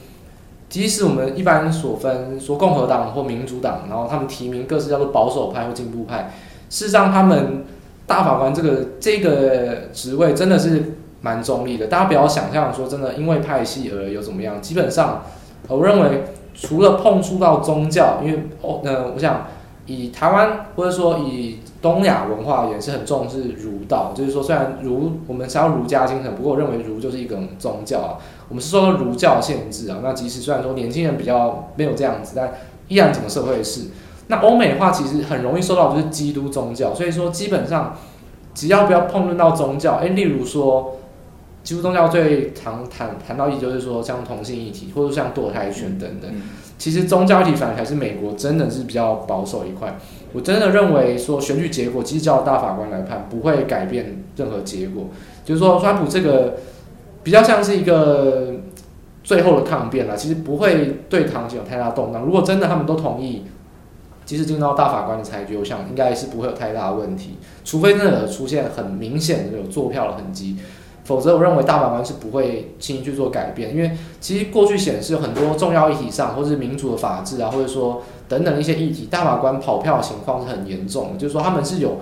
[0.68, 6.32] 即使我们一般所分说共和党或民主党，然后他们提名各自叫做保守派或进步派，
[6.70, 7.64] 事实上，他们
[8.06, 11.86] 大法官这个这个职位真的是蛮中立的。
[11.86, 15.22] 大家不要想象说真的因为派系而有怎么样，基本上，
[15.68, 19.46] 我认为除了碰触到宗教，因为哦，呃，我想。
[19.84, 28.14] 以台湾或者说以东亚文化也是很重视儒道，就是说虽然儒我们想要儒家精神，不过我认为儒就是一个宗教啊，
[28.48, 29.98] 我们是受到儒教限制啊。
[30.00, 32.52] 那即使虽然说年轻人比较没有这样子，但
[32.86, 33.88] 依然整个社会是。
[34.28, 37.96] 那欧美的话其实很容易受到就是基督宗教，所以说基本上
[38.54, 40.98] 只要不要碰论到宗教，诶，例如说
[41.62, 46.30] 基督宗教最常谈谈到一就是说像同性议题，或者像堕胎权等等。
[46.30, 46.42] 嗯
[46.78, 49.96] 其实宗教议题反而才是美国真的是比较保守一块。
[50.32, 55.06] 我真的认为说选举结果，其实叫大法官来判，不会改变任何结果。
[55.44, 56.56] 就是说，川普这个
[57.22, 58.54] 比较像是一个
[59.22, 62.24] 最后的抗辩了，其实不会对堂前有太大动荡。
[62.24, 63.44] 如果真的他们都同意，
[64.24, 70.56] 即使进到大法官的裁决，我想应该是不会有太大的问题，除非真的出现很明显的有作票的痕迹。
[71.04, 81.18] 否则，我认为大法官是不会轻易去做改变，因为其实过去显示很多重要议题上，或是民主的法治啊，或者说等等一些议题，大法官跑票的情况是很严重的。
[81.18, 81.98] 就是说，他们是有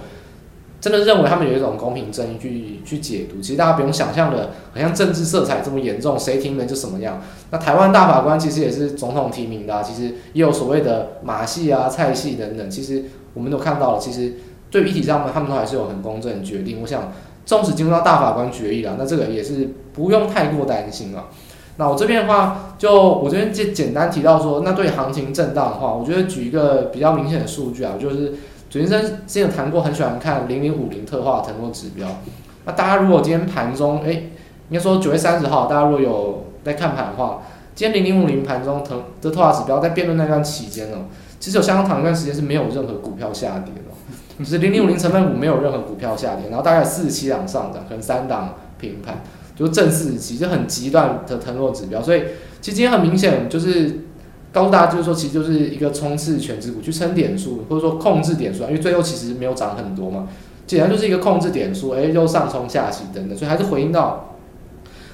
[0.82, 3.40] 真的认为他们有一种公平正义去去解读。
[3.40, 7.22] 其实大家不用想象的，好像政治色彩这么严重，谁提名就什么样。
[7.50, 12.70] 那台湾大法官其实也是总统提名的啊，其实也有所谓的马戏啊、菜戏等等。
[12.70, 14.34] 其实我们都看到了，其实
[14.70, 16.82] 对议题上面，他们都还是有很公正的决定。
[16.82, 17.10] 我想。
[17.50, 21.24] 纵使进入到大法官决议了，那这个也是不用太过担心了。
[21.78, 28.34] 那我这边的话，就我这边简简单提到说，那对行情震荡的话，我觉得举一个比较明显的数据啊，就是
[28.70, 32.06] 主先生之前有谈过，很喜欢看零零五零特化腾落指标。
[32.66, 37.42] 那大家如果今天盘中，哎，应该说九月三十号，大家如果有在看盘的话，
[37.74, 40.98] 今天零零五零盘中腾的特化指标在辩论那段期间呢，
[41.40, 43.89] 其实有相当长一段时间是没有任何股票下跌的。
[44.40, 49.22] 就是零零五零成分股没有任何股票下跌，然后大概四十七档上涨，可能三档平盘，
[49.54, 52.02] 就正四十七，就很极端的腾落指标。
[52.02, 52.22] 所以
[52.62, 53.98] 其实今天很明显就是
[54.50, 60.26] 告诉大家，就是说其实就是一个冲刺权值股去撑点数，或者说控制点数，因为最后其实没有涨很多嘛，
[60.66, 64.36] 简单就是一个控制点数，哎，又上冲下洗等等，所以还是回应到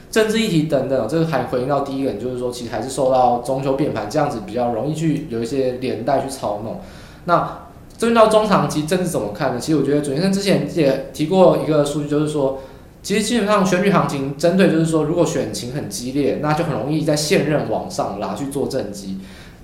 [0.08, 6.80] 政治议题等等，这个还回应到第一个，就是说其实还是受到中秋变盘这样子比较容易去有一些连带去操弄，
[7.24, 7.65] 那。
[7.98, 9.60] 这边到中长期政治怎么看呢？
[9.60, 12.58] 其实我觉得，主先生之前也提过一个数据，就是说，
[13.02, 19.18] 其实基本上选举行情针对就是说，如果选情很激烈，那就很容易在现任往上拉去做政绩。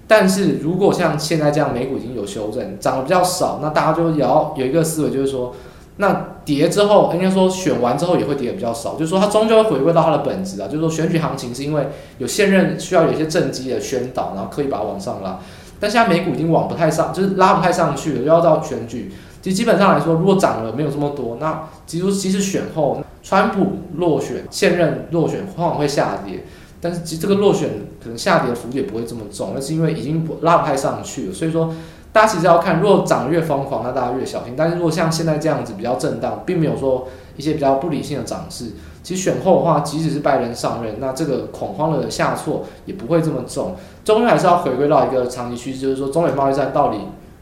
[0.08, 5.54] 但是如果像现在这样，美股已经有修正，涨得比较少，那大家就也要有一个思维，就是说，
[5.98, 15.38] 那跌之后，应该说选完之后也会跌得比较少，就是说它终究会回归到它的本质啊，就是说选举行情是因为有现任需要有一些政绩的宣导，然后刻意把它往上拉。
[15.82, 19.12] 但现在美股已经往不太上，就是拉不太上去了，又要到选举。
[19.42, 26.44] 其实基本上来说，如果涨了没有这么多，那其实其实选后，川普落选，现任落选往往会下跌。
[26.80, 27.68] 但是其实这个落选
[28.00, 31.34] 可能下跌的幅度也不会这么重，那是因为已经拉不太上去了。
[31.34, 31.74] 所以说，
[32.12, 34.54] 大家其实要看，如果涨越疯狂，那大家越小心。
[34.56, 38.66] 但是如果像现在这样子比较震荡，并没有说一些比较不理性的涨势。
[39.02, 43.74] 其实选后的话，即使是拜登上任，那这个恐慌的下挫也不会这么重。
[44.04, 46.98] 终于还是要回归到一个长期趋势，就是说中美贸易战到底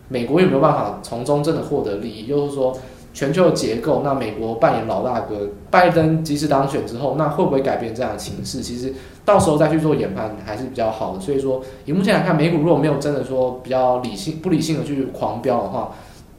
[0.09, 2.27] 美国有没有办法从中真的获得利益？
[2.27, 2.77] 就是说
[3.13, 8.61] 全球的结构，那美国扮演老大哥，拜登即使当选之后，那会不会改变这样的情势？
[8.61, 8.95] 其实
[9.25, 11.21] 到时候再去做研判还是比较好的。
[11.21, 15.93] 所以说，以目前来看，美股如果没有真的说比较理性、不理性的去狂飙的话，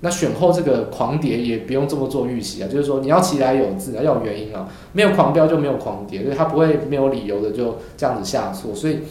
[0.03, 8.73] 那选后这个狂跌也不用这么做预期啊，就是说你要起来有自然，要有原因啊，没有狂飙就没有狂跌，所以它不会没有理由的就这样子下挫。
[8.73, 9.01] 所以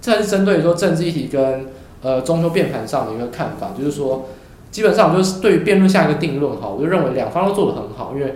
[0.00, 1.66] 这是针对说政治议题跟
[2.02, 4.26] 呃中秋变盘上的一个看法，就是说
[4.72, 8.34] 基本上就是对于辩论下一个定论哈，我就认为两方都做得很好，因为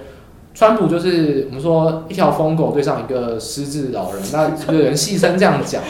[0.54, 5.82] 川普就是我们说一条疯狗对上一个失智老人，那有人戏称这样讲，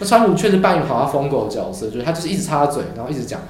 [0.00, 3.40] 那川普确实扮演好他疯狗的角色，就是他就是一直插嘴，然后一直讲。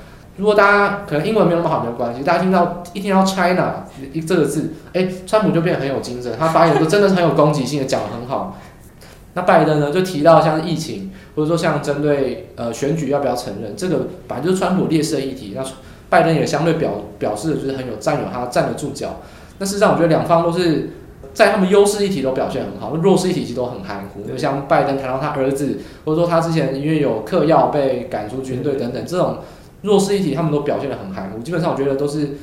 [0.41, 8.57] 如果大家可能英文没有那么好，没有关系，大家听到一听到 China 一这个字，哎，川普就变得很有精神，他发言都真的是很有攻击性的，讲得很好。
[9.35, 15.63] 那拜登呢，就提到像是疫情，或者说像针对呃选举要不要承认，这个本来就是川普劣势的议题，那
[16.09, 19.21] 拜登也相对表表示的就是很有占有，他站得住脚。
[19.59, 20.89] 那事实上，我觉得两方都是
[21.35, 24.23] 在他们优势议题都表现很好，弱势议题其实都很含糊。
[24.23, 29.37] 就像拜登谈到他儿子，或者说他之前因为有嗑药被赶出军队等等这种
[29.83, 31.39] 弱势议题，他们都表现的很含糊。
[31.41, 32.37] 基本上，我觉得都是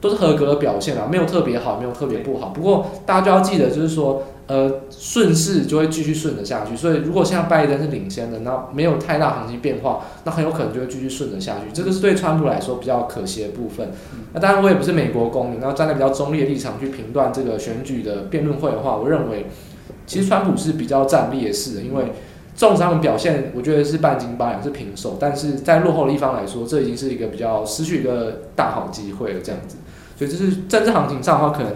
[0.00, 2.48] 都是合格的表现啊，没有特别好，没有特别不好。
[2.48, 4.22] 不过大家就要记得，就是说。
[4.50, 11.66] 呃，顺势就会继续顺着下去，所以如果现在拜登是领先的，那没有太大行情变化，那很有可能就会继续顺着下去。
[11.72, 13.92] 这个是对川普来说比较可惜的部分。
[14.32, 19.46] 那当然，我也不是美国公民，然后站在比较中立的立场去评断这个选举的辩论会的话，我认为
[20.04, 22.06] 其实川普是比较占劣势的，因为
[22.60, 29.78] 重伤的表现，我觉得是半斤八两，是平手，但是在落后的一方来说，这已经是一个比较失去一个大好机会了，这样子。
[30.18, 31.72] 所以这是政治行情上的话，可能。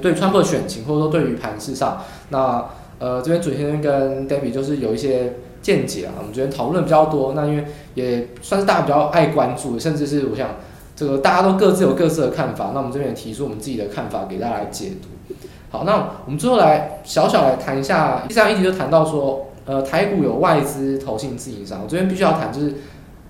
[0.00, 2.64] 对川普的选情，或者说对于盘势上，那
[2.98, 7.34] 呃这边准先生跟 David 就是有一些见解啊，我们这边讨论比较多。
[7.34, 10.48] 那因为也算是大家比较爱关注，甚至是我想
[10.96, 15.34] 这个大家都各自有各自的看法，那我们这边也提出我们自己的看法给大家来解读。
[15.70, 22.74] 好，那我们最后来小小来谈一下，第三议题就谈到说，呃台股有外资投信自营商，我这边必须要谈就是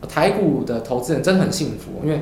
[0.09, 2.21] 台股的投资人真的很幸福，因为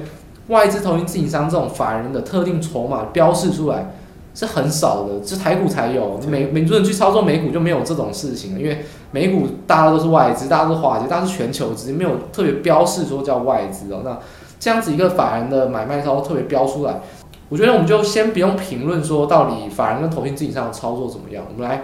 [0.49, 3.93] 外资投信自营商这种法人的特定筹码标示出来。
[4.33, 6.17] 是很少的，是台股才有。
[6.29, 8.79] 美美国人去操作美股就没有这种事情了，因为
[9.11, 14.03] 美股大家都是外资，大家都是华尔街，大家是全球资金，没有特别标示说叫外资哦。
[14.05, 14.17] 那
[14.61, 17.01] 这样子一个法人的买卖操作特别标出来，
[17.49, 21.83] 我觉得我们就先不用评论说到底法人跟投信自己上的操作怎么样，我们来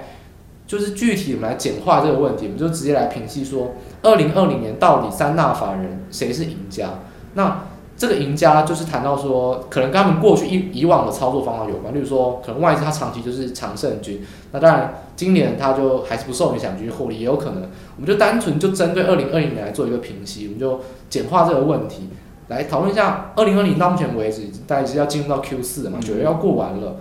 [0.67, 6.91] 就是具体我们来简化这个问题，我们就直接来评析说，二零二零年到底三大法人谁是赢家？
[7.35, 7.63] 那
[7.97, 14.21] 这个赢家就是谈到说，可能跟他们过去以以往的操作方法有关，例如说，可能外资它长期就是常胜军，
[14.53, 17.63] 那当然今年它就还是不受影响，继续获利也有可能。
[17.97, 22.11] 我们就单纯就针对二零二零年来做一个评析，我们就简化这个问题
[22.49, 23.33] 来讨论一下。
[23.35, 26.97] 二零二零到目前为止，大概是要进入到 Q 四嘛，九月要过完了，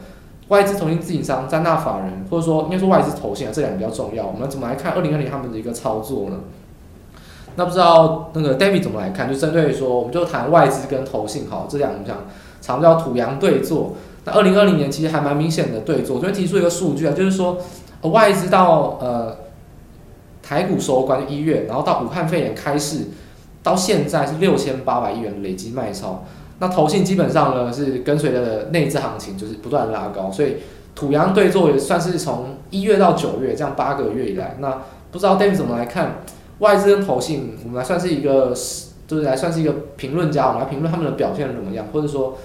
[0.49, 4.27] 外资投信自营商三大法人，或者说应该说外资投信啊，这两个比较重要。
[4.27, 6.37] 我们怎么来看二零二零他们的一个操作呢？
[7.55, 9.27] 那不知道那个 David 怎么来看？
[9.27, 12.17] 就针对说，我们就谈外资跟投信，好，这两个讲
[12.61, 13.93] 常叫土洋对坐。
[14.25, 16.17] 那二零二零年其实还蛮明显的对坐。
[16.17, 17.57] 我这边提出一个数据啊，就是说，
[18.01, 19.37] 外资到呃
[20.43, 23.05] 台股收官一月，然后到武汉肺炎开市，
[23.63, 26.23] 到现在是六千八百亿元累积卖超。
[26.59, 30.57] 那投信基本上呢是跟随着内资行情，就是不断拉高，所以
[30.95, 34.55] 土洋对坐也算是从一月到九月这样八个月以来。
[34.59, 36.23] 那不知道 David 怎么来看？
[36.59, 38.55] 外资跟投信，我们来算是一个，
[39.05, 42.37] 就是来算是一个评论家，我们来评论他们的表现怎么样，或者说，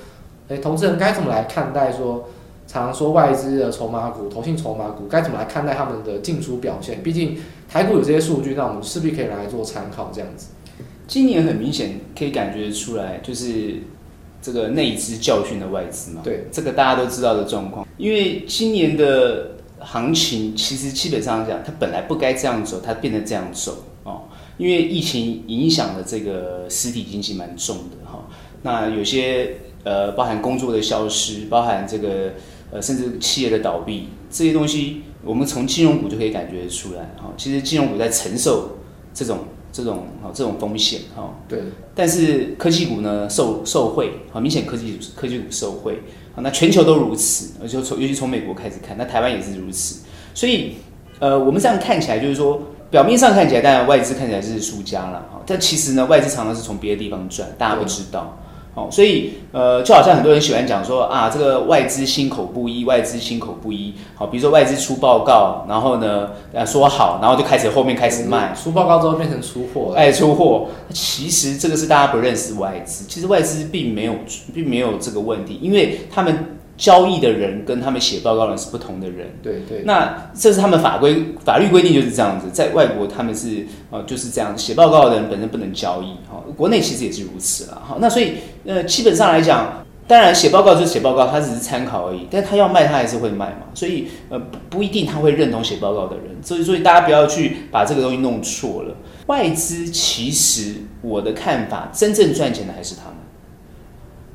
[0.49, 2.29] 哎，投资人该怎么来看待说，
[2.67, 7.05] 常常说外资的筹码股、投信筹码股该怎么来看待他们的进出表现？
[7.05, 10.49] 毕竟台股有这些数据，那我们势必可以拿来做参考，这样子。
[11.07, 13.75] 今年很明显可以感觉出来，就是
[14.43, 16.23] 这个内资教训的外资嘛。
[16.25, 23.85] 对，这个大家都知道的状况，因为今年的行情其实基本上讲，它本来不该这样走，它变得这样走。
[24.03, 24.23] 哦，
[24.57, 28.25] 因为疫情影响了这个实体经济蛮重的哈、哦。
[28.63, 32.33] 那有些呃，包含工作的消失，包含这个
[32.71, 37.35] 呃，甚至企业的倒闭，这些东西我们从金融股就可以感觉出来哈、哦。
[37.37, 38.79] 其实金融股在承受
[39.13, 39.41] 这种
[39.73, 41.23] 这种哈、哦、这种风险哈。
[41.23, 41.61] 哦、对。
[41.95, 46.03] 但是科技股呢，受受惠，很明显科技科技股受惠。
[46.35, 50.05] 好，那全球都如此，而且从尤其从美国开始看，那台湾也是如此。
[50.35, 50.77] 所以
[51.19, 52.61] 呃，我们这样看起来就是说。
[52.91, 58.37] 表面上看起来，当然外资看起来是输家了哈，但其实呢，外资常常是从别的地方赚，大家不知道。
[58.75, 63.93] 哦，所以呃，就好像很多人喜欢讲说啊，这个外资心口不一，外资心口不一。
[64.15, 70.69] 好，比如说外资出报告，然后呢，呃，说好，然后就开始后面开始卖，出报告之后变成出货了，哎，出货。
[70.91, 74.15] 其实这个是大家不认识外资，其实外资并没有
[74.55, 76.57] 并没有这个问题，因为他们。
[76.81, 79.83] 交易的人跟他们写报告的人是不同的人，对对。
[79.85, 87.99] 那这是他们法规法律规定就是这样子，在外国他们是呃就是这样，写报告的人本身不能交易，哈，国内其实也是如此了，哈。
[88.01, 98.97] 那所以呃基本上来讲，当然写报告就是写报告，他只是参考而已，但他要卖他还是会卖嘛，所以呃不不一定他会认同写报告的人，所以所以大家不要去把这个东西弄错了。
[99.27, 103.20] 外资其实我的看法，真正赚钱的还是他们。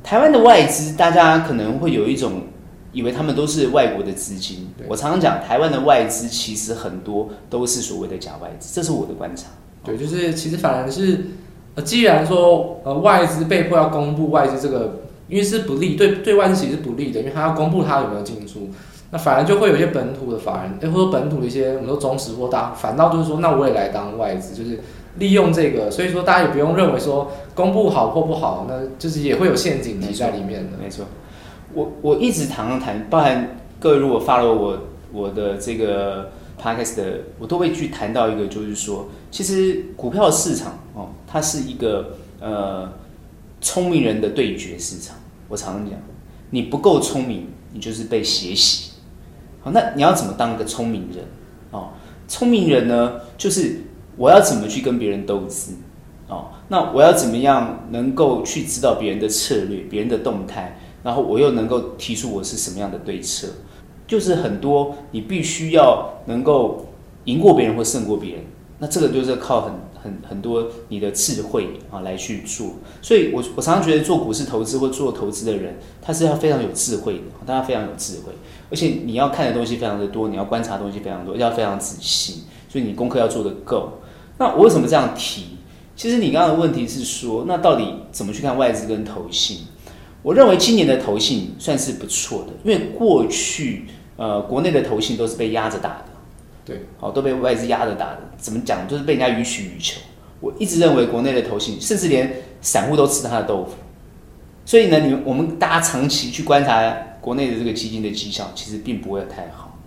[0.06, 2.42] 台湾的外资，大家可能会有一种
[2.92, 4.68] 以为他们都是外国的资金。
[4.86, 9.48] 我常常讲，台湾的外资其实很多都是所谓的假外资，这是我的观察。
[9.82, 11.26] 对，就是其实反而是，
[11.74, 18.70] 呃，既然说呃外资被迫要公布外资这个，因为是不利，对对外资其实是不利的，因为他要公布他有没有进出，
[19.10, 24.78] 那反而就会有一些本土的法人，诶，或者本土的一些我们说中实或大，反倒就是说，那我也来当外资，就是。
[25.18, 30.76] 利用这个，所以说大家也不用认为说公布好或不好，那就是也会有陷阱题在里面的。
[30.76, 31.06] 没错，
[31.72, 34.78] 我我一直常常谈，包含各位如果发了我
[35.12, 36.30] 我的这个
[36.62, 42.92] podcast 的，我都会去谈到一个，就是说，其实股票市场哦，它是一个呃
[43.62, 45.16] 聪明人的对决市场。
[45.48, 45.98] 我常常讲，
[46.50, 48.92] 你不够聪明，你就是被血洗。
[49.62, 51.24] 好，那你要怎么当一个聪明人？
[51.70, 51.88] 哦，
[52.28, 53.80] 聪明人呢，就是。
[54.16, 55.72] 我要怎么去跟别人斗智？
[56.28, 63.46] 哦，那我要怎么样能够去知道别人的策略、别人的动态，然后我又能够提出我是什么样的对策？
[64.08, 66.86] 就是很多你必须要能够
[67.26, 68.44] 赢过别人或胜过别人，
[68.80, 72.70] 那这个就是靠很很很多你的智慧啊来去做。
[73.00, 78.32] 所以我我常常觉得做股市投资或做投资的人，他是要非常有智慧的，大家非常有智慧，
[78.70, 83.92] 而且你要看的东西非常的多，你要观察的东西非常多，要非常仔细，所以你功课要做得够。
[84.38, 85.56] 那我为什么这样提？
[85.94, 89.60] 其实你刚刚的问题是说，那到底怎么去看外资跟投信？
[90.22, 96.04] 我认为今年的投信算是不错的，因为过去呃国内的投信都是被压着打的，
[96.66, 98.18] 对，好都被外资压着打的。
[98.36, 98.86] 怎么讲？
[98.86, 100.00] 就是被人家予取予求。
[100.40, 103.72] 我一直认为国内的投信，甚至连散户都吃他的豆腐。
[104.66, 109.78] 所以呢，你们我们大家长期去观察国内的这个基金的绩效，其实并不会太好。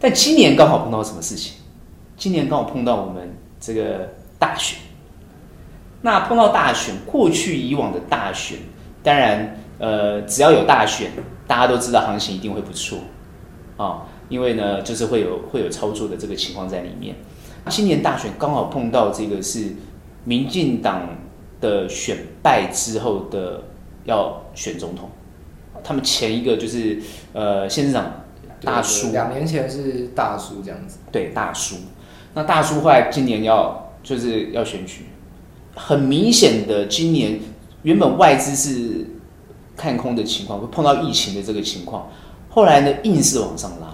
[0.00, 1.56] 但今年刚好碰到什么事情？
[2.16, 3.36] 今年刚好碰到我们。
[3.62, 4.08] 这个
[4.40, 4.76] 大选，
[6.00, 8.58] 那碰到大选，过去以往的大选，
[9.04, 11.12] 当然，呃，只要有大选，
[11.46, 12.98] 大家都知道行情一定会不错。
[13.76, 17.14] 啊、哦，因为呢，就是会有会有操作的这个情况在里面。
[17.68, 19.68] 今年大选刚好碰到这个是
[20.24, 21.08] 民进党
[21.60, 23.62] 的选败之后的
[24.04, 25.08] 要选总统，
[25.84, 27.00] 他们前一个就是
[27.32, 28.24] 呃县市长
[28.64, 31.76] 大叔，两年前是大叔这样子，对，大输。
[32.34, 35.04] 那大叔后来今年要就是要选举，
[35.74, 37.38] 很明显的，今年
[37.82, 39.06] 原本外资是
[39.76, 42.10] 看空的情况，会碰到疫情的这个情况，
[42.48, 43.88] 后来呢硬是往上拉，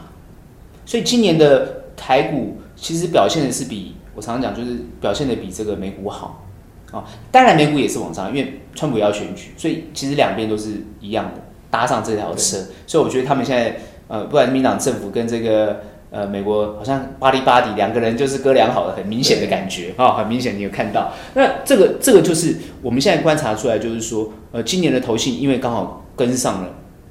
[0.86, 6.45] 所以今年的台股其实表现的是比我常常讲，就是表现的比这个美股好
[6.93, 7.05] 啊。
[7.32, 12.59] 当然美股也是往上，因为川普要选举，所以其实两边都是一样的，搭上这条车。
[12.86, 15.80] 所以我觉得他们现在呃，不然民党政府跟这个。
[16.11, 21.12] 呃，美国好像巴黎巴迪两个人就是哥俩好的，很明显的感觉啊、哦，很明显你有看到。
[21.34, 26.70] 那这个这个就是我们现在观察出来，就是说，呃，今年的投信因为刚好跟上了，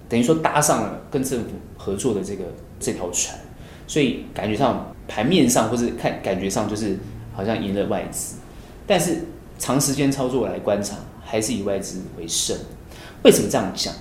[0.09, 2.45] 等于说搭上了跟政府合作的这个
[2.79, 3.37] 这条船，
[3.85, 6.97] 所以感觉上盘面上或是看感觉上就是
[7.35, 8.37] 好像赢了外资，
[8.87, 9.25] 但是
[9.59, 12.57] 长时间操作来观察，还是以外资为胜。
[13.21, 13.93] 为什么这样讲？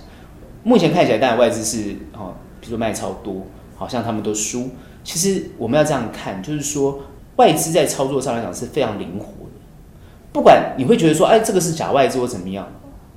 [0.63, 3.47] 目前看起来，当然外资是哦，比如说卖超多。
[3.77, 4.71] 好像他们都输，
[5.05, 7.01] 其实我们要这样看，就是说
[7.37, 9.53] 外资在操作上来讲是非常灵活的。
[10.33, 12.67] 不管你会觉得说，哎，这个是假外资或怎么样，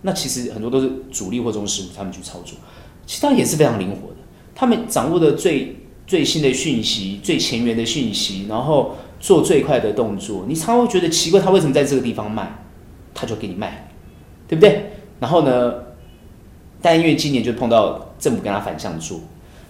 [0.02, 2.58] 那其实很多都是主力或中实他们去操作，
[3.06, 4.16] 其实他也是非常灵活的。
[4.54, 10.46] 他们掌握的最最新的讯息、最前沿的讯息，然后做最快的动作。
[10.48, 12.64] 你常常会觉得奇怪，他为什么在这个地方卖，
[13.14, 13.90] 他就给你卖，
[14.48, 14.92] 对不对？
[15.20, 15.74] 然后呢，
[16.82, 19.22] 但因为今年就碰到政府跟他反向做，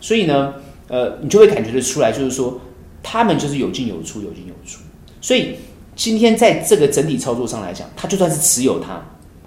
[0.01, 0.53] 所以呢。
[0.89, 2.59] 呃，你就会感觉得出来，就是说，
[3.03, 4.81] 他们就是有进有出，有进有出。
[5.21, 5.55] 所以
[5.95, 8.99] 今天在这个整体操作上来讲，他就算是持有它，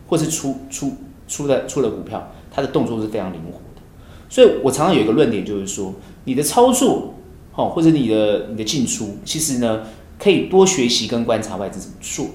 [0.06, 0.92] 或是出出
[1.26, 3.82] 出的出了股票，他的动作是非常灵活的。
[4.30, 5.92] 所以我常常有一个论点，就是说，
[6.24, 7.12] 你的操作，
[7.56, 9.82] 哦，或者你的你的进出，其实呢，
[10.18, 12.26] 可以多学习跟观察外资怎么做，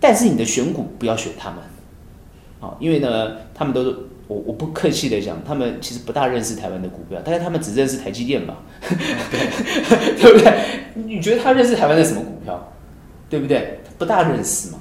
[0.00, 1.58] 但是你的选股不要选他们，
[2.58, 3.94] 哦，因为呢，他们都。
[4.28, 8.58] 我我不客气的讲，他们其实不大认识台湾的股票，但是他们只认识台积电吧？
[8.80, 10.52] 对，对不对？
[10.94, 12.72] 你觉得他认识台湾的什么股票？
[13.30, 13.80] 对不对？
[13.98, 14.78] 不大认识嘛。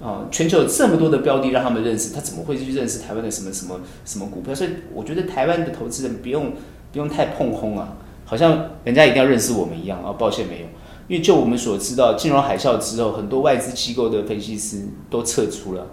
[0.00, 4.54] 啊、哦，全球有这么多的标的让他们认识，他怎么会去认识台湾的什么什么什么股票？
[4.54, 6.52] 所以我觉得台湾的投资人不用
[6.92, 10.12] 不用太碰轰啊，好像人家一定要认识我们一样啊、哦。
[10.14, 10.66] 抱歉没有，
[11.08, 15.86] 因为就我们所知道，金融海啸之后，很多外资机构的分析师都撤出了，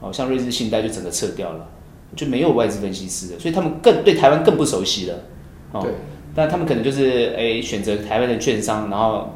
[0.00, 1.68] 好、哦、像瑞士信贷就整个撤掉了。
[2.16, 5.16] 就没有外资分析师的，所以他们更对台湾更不熟悉了。
[5.72, 5.92] 哦，对，
[6.34, 9.34] 但他们可能就是哎选择台湾的券商，然后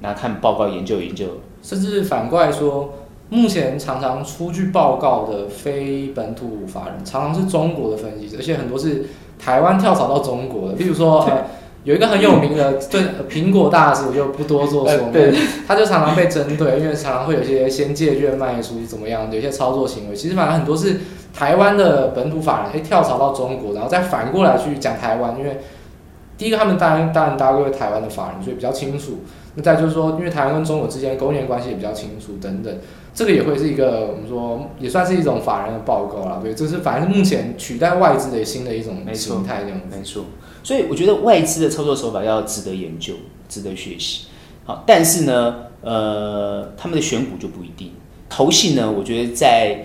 [0.00, 1.26] 拿看报告研究研究。
[1.62, 2.94] 甚至反过来说，
[3.30, 9.06] 目前常常出具报告的非本土法人，常常是中国的分析师，而且很多是
[9.38, 10.74] 台湾跳槽到中国的。
[10.74, 11.46] 例如说，呃，
[11.84, 15.12] 有一个很有名的对苹果大师，我就不多做说明。
[15.12, 15.34] 对，
[15.66, 20.14] 他就常常被针对，因为常常会有一些先借券卖出怎么样，有一些操作行为。
[20.14, 21.00] 其实反正很多是
[21.34, 25.58] 台湾的本土法人，哎，跳槽到中国，然后再反过来去讲台湾，因为
[26.38, 29.18] 第一个他们当然当然大家都是台湾的法人，所以比较清楚。
[29.56, 32.76] 那再就是说，因为台湾跟中国之间供应链关系也比较清楚，等等，
[33.14, 36.40] 这个也会是一个我们说也算是一种法人的报告啦。
[36.42, 40.24] 对，这是反正是目前取代外资的新的一种形态，这样没错。
[40.64, 43.14] 所以我觉得外资的操作手法要值得研究，
[43.48, 44.26] 值得学习。
[44.64, 47.92] 好，但是呢，呃，他们的选股就不一定。
[48.28, 49.78] 投信呢，我觉得在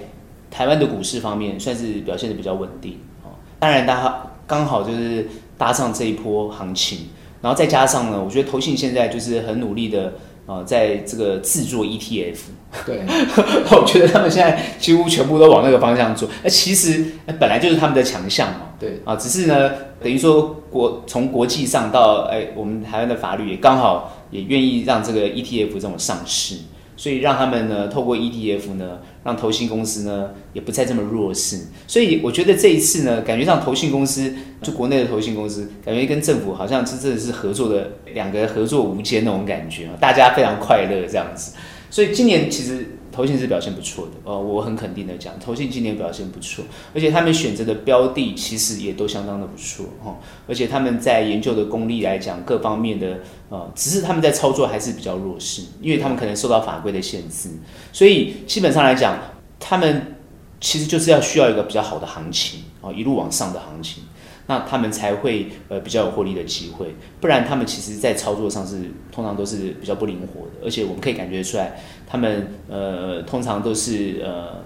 [0.52, 2.98] 台湾的股市方面算是表现的比较稳定。
[3.24, 5.28] 哦，当然，他刚好就是
[5.58, 7.08] 搭上这一波行情。
[7.42, 10.08] 然后再加上呢，我觉得投信现在就是很努力的
[10.46, 12.36] 啊、呃，在这个制作 ETF。
[12.86, 13.00] 对，
[13.72, 16.30] 我觉得他们现在几乎全部都往那个方向做。
[16.44, 17.06] 那其实
[17.40, 18.74] 本来就是他们的强项嘛。
[18.78, 19.72] 对啊，只是呢，
[20.04, 26.56] 等于说国从国际上到哎，我们台湾的法律也刚好也愿意让这个 ETF 这种上市。
[27.00, 31.68] 所以让他们呢，透过 ETF 呢，让投信公司呢也不再这么弱势。
[31.88, 41.56] 所以我觉得这一次呢，感觉上投信公司就国内的投信公司，感觉跟政府好像真的是合作的两个合作无间那种感觉，大家非常快乐这样子。
[41.90, 42.99] 所以今年其实。
[43.12, 57.50] 投信是表现不错的哦，我很肯定的讲，投信今年表现不错，而且他们选择的标的其实也都相当的不错哦，而且他们在研究的功力来讲，各方面的呃，只是他们在操作还是比较弱势，因为他们可能受到法规的限制，
[57.92, 59.18] 所以基本上来讲，
[59.60, 60.16] 他们
[60.62, 64.04] 其实就是要需要一个比较好的行情哦，一路往上的行情。
[64.50, 74.64] 那他们才会呃比较有获利的机会，不然他们其实在操作上是通常都是比较不灵活的，而且我们可以感觉出来，他们呃通常都是呃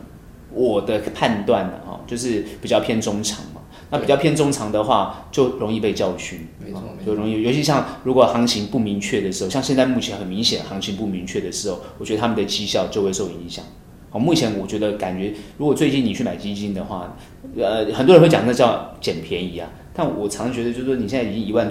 [0.54, 3.60] 我的判断的哈，就是比较偏中长嘛。
[3.90, 13.64] 那比较偏中长的话，就容易被教训，没错，就容易，尤其像如果行情不明确的时候，像现在目前很明显行情不明确的时候，我觉得他们的绩效就会受影响。
[14.14, 17.18] 哦，目前我觉得感觉，如果最近你去买基金的话，
[17.58, 19.68] 呃，很多人会讲那叫捡便宜啊。
[19.92, 21.70] 但我常常觉得，就是说你现在已经一万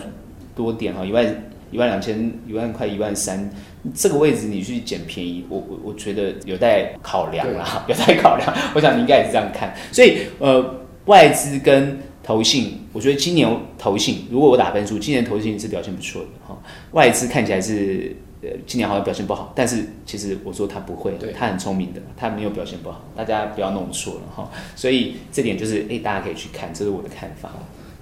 [0.54, 1.24] 多点哈，一万
[1.70, 3.48] 一万两千，一万块一万三，
[3.94, 8.52] 这个位置你去捡便宜，我我我觉得有待考量啦， 有待考量。
[8.74, 9.72] 我想你应该也是这样看。
[9.92, 10.64] 所以呃，
[11.04, 16.58] 外资跟投信，我觉得今年投信，如果我打分数，今年投信是表现不错的哈。
[16.90, 18.16] 外资看起来是。
[18.42, 24.50] 呃，今年好像表现不好，但是其实我说他不会，他很聪明的，他没有表现不好，大家不要弄错了哈。
[24.74, 27.50] 所以这点就是，哎，大家可以去看，这是我的看法。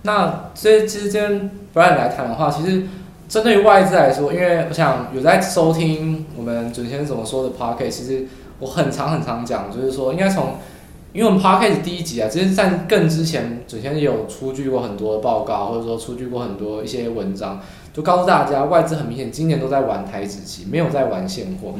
[0.02, 2.84] 那这其实今天 Brian 来谈的话，其实
[3.28, 8.26] 针对于外资来说，因为我想有在收听我们准先生怎么说的 Podcast，其实
[8.60, 10.54] 我很常很常讲，就是说应该从，
[11.12, 17.60] 因为我们 Podcast 第一集啊，其实在更之前，准先生也有出具过很多的报告，或者说出具过很多一些文章。
[17.92, 21.74] 就告诉大家，外资很明显今年都在玩台子期，没有在玩现货。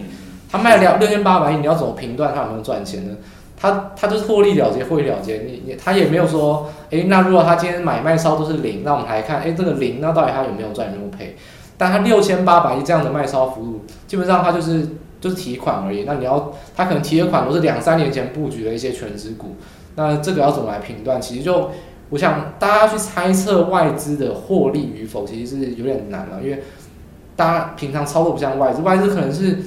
[0.50, 3.16] 他卖了六千八百亿，你要怎么评断他有没有赚钱呢？
[3.56, 5.42] 他他就是获利了结，获利了结。
[5.46, 11.36] 你你他也没有说，诶，那如果他今天买卖超都是零，那我们来看，诶，这个零，那到底他有没有赚，有没有赔？
[11.78, 14.88] 但他六千八百亿这样的卖超幅度，基本上他就是
[15.20, 16.04] 就是提款而已。
[16.04, 19.56] 那你要他可能提的款都是两三年前布局的一些全值股，
[19.96, 21.20] 那这个要怎么来评断？
[21.20, 21.70] 其实就。
[22.12, 26.60] 我想大家去猜测外资的获利与否，其实是有点难了，因为
[27.36, 29.60] 大家平常操作不像外资，外资可能是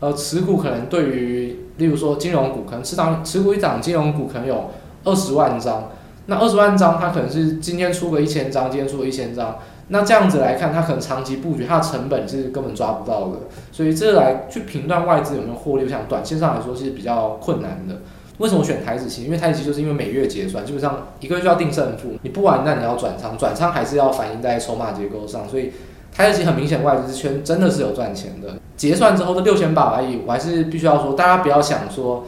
[0.00, 4.70] 呃持股可能对于，例如说金融股，可能持档持股一涨，金融股可能有
[5.04, 5.90] 二十万张，
[6.24, 9.58] 那二十万张它可能是今天出个一千张，今天出个一千张，
[9.88, 13.38] 那这样子来看，它可能长期布局，它的成本是根本抓不到的，
[13.70, 18.00] 所以这来去评断外资有没有获利，我想短线上来说是比较困难的。
[18.38, 19.24] 为什么选台指期？
[19.24, 25.72] 因为台指期就是因为每月结算，基本上一个月就要定胜负，你不玩，那你要转仓，转仓还是要反映在筹码结构上，所以
[26.12, 28.54] 台指期很明显外资圈真的是有赚钱的。
[28.76, 32.24] 结算之后的六千八百亿，我还是必须要说，大家不要想说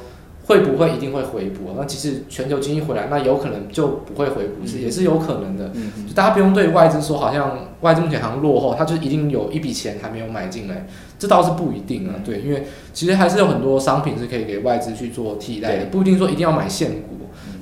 [0.46, 5.72] 会不会一定会回补，那其实全球经济回来，那有可能就不会回补，是也是有可能的。
[5.74, 10.86] 嗯，就大家不用对外资说好像外资目前好像落后，它就一定有一笔钱还没有买进来。
[11.18, 17.16] 这倒是不一定啊，对，因为其实还是有很多商品是可以给外资去做替代的，不一定说一定要买现股。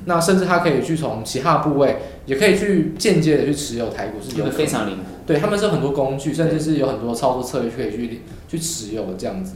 [0.07, 5.03] 那甚至它可以去从其他部位，也可以去间接的去持有台股，是有非常灵活。
[5.27, 9.55] 对，他们是有很多工具，甚至是有很多操作策略可以去去持有的这样子。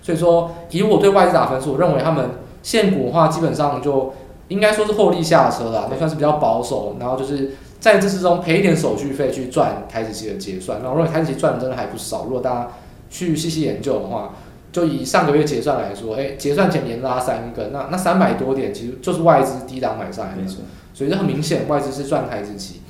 [0.00, 2.30] 所以说，以我对外资打分数，我认为他们
[2.62, 4.12] 现股的话，基本上就
[4.48, 6.96] 应该说是获利下车了，那算是比较保守。
[6.98, 10.80] 然后就是在这之中赔一点手续费去赚台指期的结算。
[10.82, 12.24] 那如果台指期赚的真的还不少。
[12.24, 12.68] 如果大家
[13.08, 14.34] 去细细研究的话，
[14.72, 20.48] 就以上个月结算来说，哎，结算前连拉三根，那那三百多点其实就是外资低档买上来的，
[20.94, 22.80] 所以这很明显外资是赚台资期。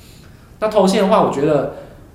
[0.59, 1.73] 那投信的话，我觉得，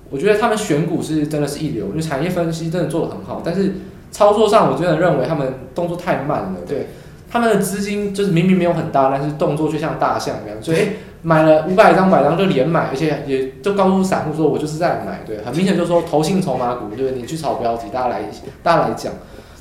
[0.09, 3.73] 我觉得他们选股是真的是一流，就产业分析真的做得很好，但是
[4.09, 6.87] 操作上我真的认为他们动作太慢了，对，
[7.29, 10.77] 他们的资金就是明明没有很大，但是动作却像大象一样，所以
[11.23, 18.21] 买了五百张百张就连买，而且也就告诉散户说，我就是在买，对，很明显就是说投信筹码股，对，你去炒标题，大家来
[18.63, 19.13] 大家来讲。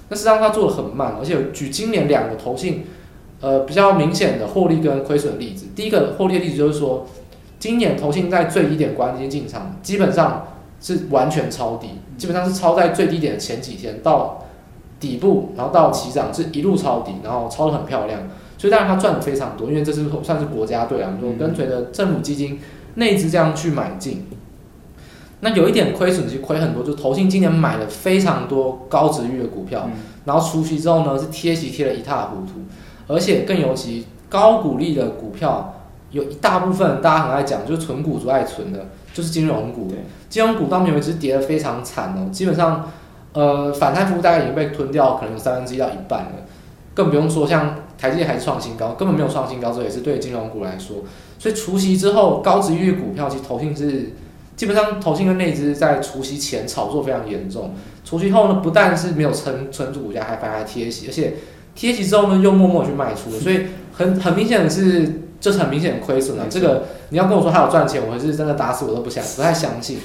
[0.08, 2.86] 那实际上他做的很慢，而且举今年两个投信，
[3.40, 5.66] 呃，比较明显的获利跟亏损的例子。
[5.74, 7.06] 第一个获利的例子就是说，
[7.58, 10.46] 今年投信在最低点关机进场，基本上
[10.80, 14.45] 是完全抄底，基本上是抄在最低点的前几天到
[14.98, 18.20] 底部，然后到起涨是一路抄底，然后抄得很漂亮。
[18.58, 22.58] 所以当然他赚的非常多，因为这是算是国家队啊，就跟随着政府基金
[22.94, 24.26] 内资这样去买进。
[25.40, 29.92] 那有一点亏损，其实亏很多，就投信今年买了非常多高值率的股票，嗯、
[30.24, 32.52] 然后除息之后呢，是贴息贴的一塌糊涂，
[33.06, 35.74] 而且更尤其高股利的股票，
[36.10, 39.92] 有一大部分大家很爱讲，就是存股族爱存的，就是金融股。
[40.30, 42.90] 金融股到目前为止跌得非常惨哦，基本上，
[43.36, 46.32] 呃，反弹幅大概已经被吞掉，可能三分之一到一半了，
[46.94, 51.04] 更不用说像台积电还创新高，根本没有创新高，这也是对金融股来说，
[51.38, 54.14] 所以除夕之后高殖率股票其实投信是。
[54.56, 57.74] 基本上，投信跟内资在除夕前炒作非常严重，
[58.06, 61.34] 除夕后呢，不但是没有撑撑住股价，还反而贴息，而且
[61.74, 66.46] 贴息之后呢，又默默去卖出，所以很很明显的是，就是很明显的亏损了。
[66.48, 69.98] 这个你要跟我说他有赚钱，我是真的打死我都不想不太相信。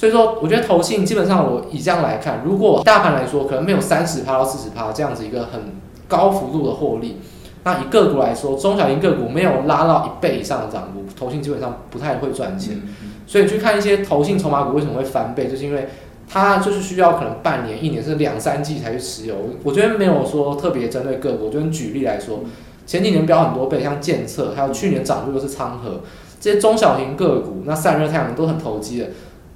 [0.00, 5.60] 所以说，我觉得投信基本上我以这样来看，如果大盘来说，可能没有三十趴到四十趴这样子一个很
[6.08, 7.18] 高幅度的获利，
[7.64, 12.80] 那以个股来说，中小型个股没有拉到一倍以上的涨幅，投信基本上不太会赚钱。
[13.26, 15.88] 所以去看一些投信筹码股为什么会翻倍，就是因为
[16.26, 19.34] 它就是需要可能半年、一年甚至两三季才去持有。
[19.62, 21.44] 我觉得没有说特别针对个股。
[21.48, 22.40] 我觉得举例来说，
[22.86, 26.00] 前几年飙很多倍，像建策，还有去年涨入的是昌河
[26.40, 29.08] 这些中小型个股，那散热太阳都很投机的，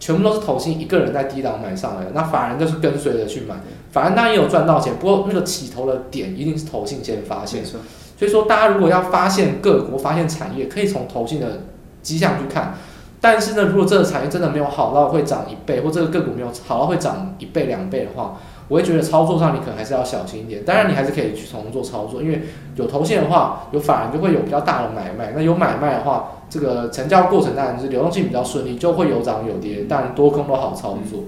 [0.05, 2.11] 全部都是投信一个人在低档买上来的。
[2.13, 3.55] 那法人就是跟随着去买，
[3.91, 7.65] 法人当然也有赚到钱，不过那个起头的点一定是投信先发现。
[7.65, 7.81] 所
[8.21, 11.63] 以说，大家如果要发现个股、发现产业，可以从投信的
[12.03, 12.75] 迹象去看。
[13.19, 18.37] 但是呢，如果这个产业真的没有好到会涨一倍，或这个个股没有好到会涨一倍两倍的话，
[18.69, 20.63] 我会觉得操作上你可能还是要小心一点。
[20.67, 22.43] 当然，你还是可以去从做操作，因为
[22.77, 25.33] 有投信的话，有法人就会有比较大的买卖。
[25.35, 31.25] 那有买卖的话，这个成交过程当然是流动性比较顺利，就会有涨有跌，但多空都好操作。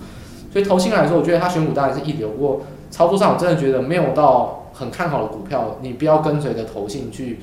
[0.53, 2.29] 所以投信来说，我觉得它选股当然是一流。
[2.31, 7.41] 不过操作上，我真的觉得没有到很看好的股票，你不要跟随着投信去。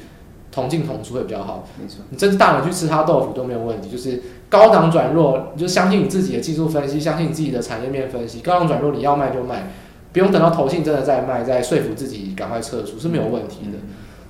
[0.53, 2.03] 同进同出会比较好，没错。
[2.11, 8.39] 你真是大人去吃他豆腐都没有问题，就是高档转弱，你就相信你自己的技术分析，相信你自己的产业面分析。
[8.41, 9.71] 高档转弱，你要卖就卖，
[10.11, 13.79] 不用等到投信真的在卖，再说服自己赶快撤出是没有问题的。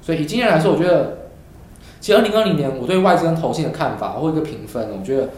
[0.02, 1.23] 所以以经验来说，我觉得，
[2.04, 5.30] 其实二零二零年我对外资跟投信的看法或一个评分，我觉得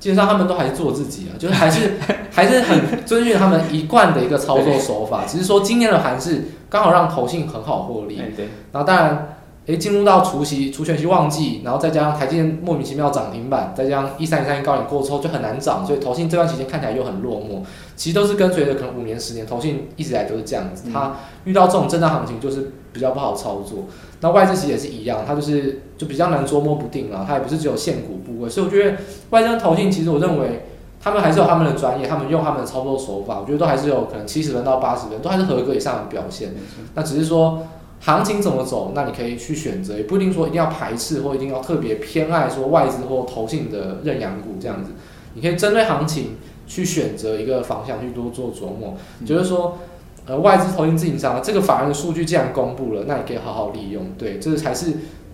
[0.00, 1.92] 基本上他们都还是做自己啊，就是还是
[2.32, 8.16] 还是很遵循他们一贯的一个操作手法，只是说今年的盘是刚好让投信很好获利。
[8.34, 9.36] 对，然后当然。
[9.66, 17.62] 诶，进入到除夕、除权息旺季，然后再加上台积电莫名其妙涨停板，再加上一三一三一高点过之后就很难涨，所以投信这段期间看起来又很落寞。
[17.94, 20.90] 其实都是跟随着可能五年、十年，投信一直以来都是这样子。
[20.92, 21.14] 它
[21.44, 23.84] 遇到这种震荡行情就是比较不好操作。
[24.22, 27.26] 那外资其实也是一样，它就是就比较难捉摸不定了。
[27.28, 28.96] 它也不是只有限股部位，所以我觉得
[29.28, 30.62] 外资投信其实我认为
[30.98, 36.54] 他们还是有他们的专业，他们用他们的操作手法，我觉得都还是有可能七十分到八十分，都还是合格以上的表现。
[36.94, 37.62] 那只是说。
[38.04, 38.90] 行情怎么走？
[38.96, 44.90] 那你可以去选择，也不一定说一定要排斥或一定要特别偏爱说外资或投信的认养股这样子。
[45.34, 46.30] 你可以针对行情
[46.66, 48.96] 去选择一个方向去多做琢磨。
[49.20, 49.78] 嗯、就是说，
[50.26, 54.12] 呃，外资投信自营商这个法案的数据既然公布了，那你可以好好利用。
[54.18, 54.86] 对，这才是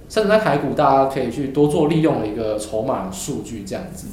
[0.09, 4.09] 甚至在台股大家可以去多做利用的一个筹码数据这样子。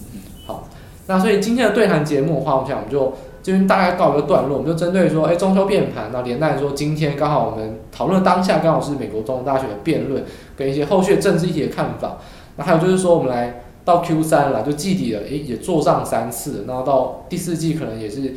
[0.45, 0.67] 好，
[1.07, 3.13] 那所以今天的对谈节目的话，我想我们就。
[3.45, 10.23] 这边大概告一个段落，我们就针对说，哎，中秋变盘，那连带说今天刚好我们讨论的当下刚好是美国总统大选的辩论，
[10.57, 12.17] 跟一些后续政治议题的看法。
[12.55, 18.33] 那还有就是说，我们来到 Q 三了，就季底了，哎，也做上三次，然后到第四季可能也是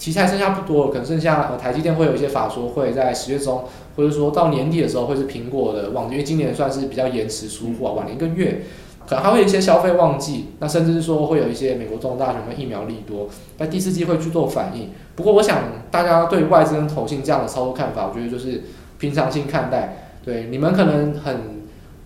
[0.00, 8.62] 题材剩下不多了，可能剩下呃台积电会有一些法说会在十月中，或者说到年底的时候会是苹果的旺季，因为今年算是比较延迟出货，晚了一个月。
[9.06, 13.28] 可能还会有一些消费旺季，那甚至是说会有一些美国总统大选和疫苗利多，
[13.58, 14.90] 在第四季会去做反应。
[15.16, 18.62] 不过，我想大家对外资跟投信这样的操作看法，我觉得就是
[18.98, 20.14] 平常心看待。
[20.24, 21.34] 对，你们可能很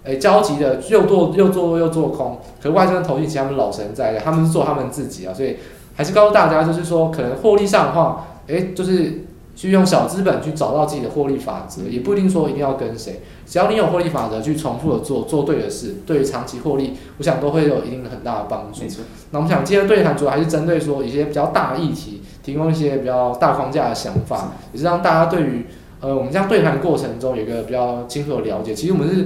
[0.04, 5.56] 诶、欸、焦急的又做又做又做空，可是外资跟投信其实他们老神在在，他们是做他们自己啊，所以
[5.94, 9.24] 还是告诉大家，就是说可能获利上的话，诶、欸，就是
[9.54, 18.82] 去用小资本去找到自己的获利法则，也不一定说一定要跟谁，只要你有获利法则去重复的做，做对的事，对于长期获利，我想都会有一定的很大的帮助。
[19.30, 25.66] 那我们想今天的对谈主要还是针对说一些比较大的议题，提供一些比较大框架的想法，也是让大家对于
[26.00, 28.74] 呃我们这样对谈过程中有一个比较清楚的了解。
[28.74, 29.24] 其实我们是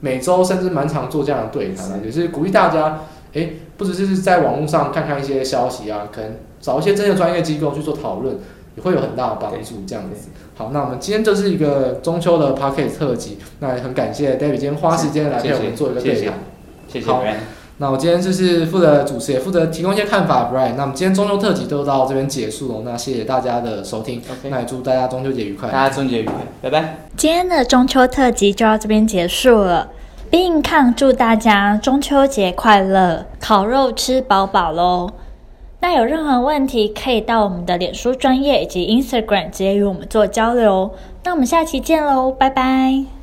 [0.00, 3.02] 每周甚至蛮常做这样的对谈的，也是鼓励大家，
[3.34, 8.38] 诶，不只是在网络上看看一些消息啊，可能找一些真的专业机构去做讨论。
[8.76, 10.28] 也会有很大的帮助，这样子。
[10.56, 16.34] 好，那我们今天就是一个中秋的 Podcast 特辑，那也很感谢 David 今天花时间来陪我们做一个对谈。
[16.86, 17.06] 谢谢。
[17.08, 17.24] 好，
[17.78, 20.74] 那我今天就是负责主持，也负责提供一些看法，Brian。
[20.76, 24.22] 那我们今天中秋特辑就到这边结束了，那谢谢大家的收听。
[24.48, 25.68] 那也祝大家中秋节愉快。
[25.70, 26.98] 大家中秋节愉快，拜拜。
[27.16, 29.88] 今天的中秋特辑就到这边结束了，
[30.30, 35.10] 并康祝大家中秋节快乐，烤肉吃饱饱喽。
[35.80, 40.90] 那有任何问题，可以到我们的脸书专业以及 Instagram 直接与我们做交流。
[41.24, 43.17] 那我们下期见喽，拜拜。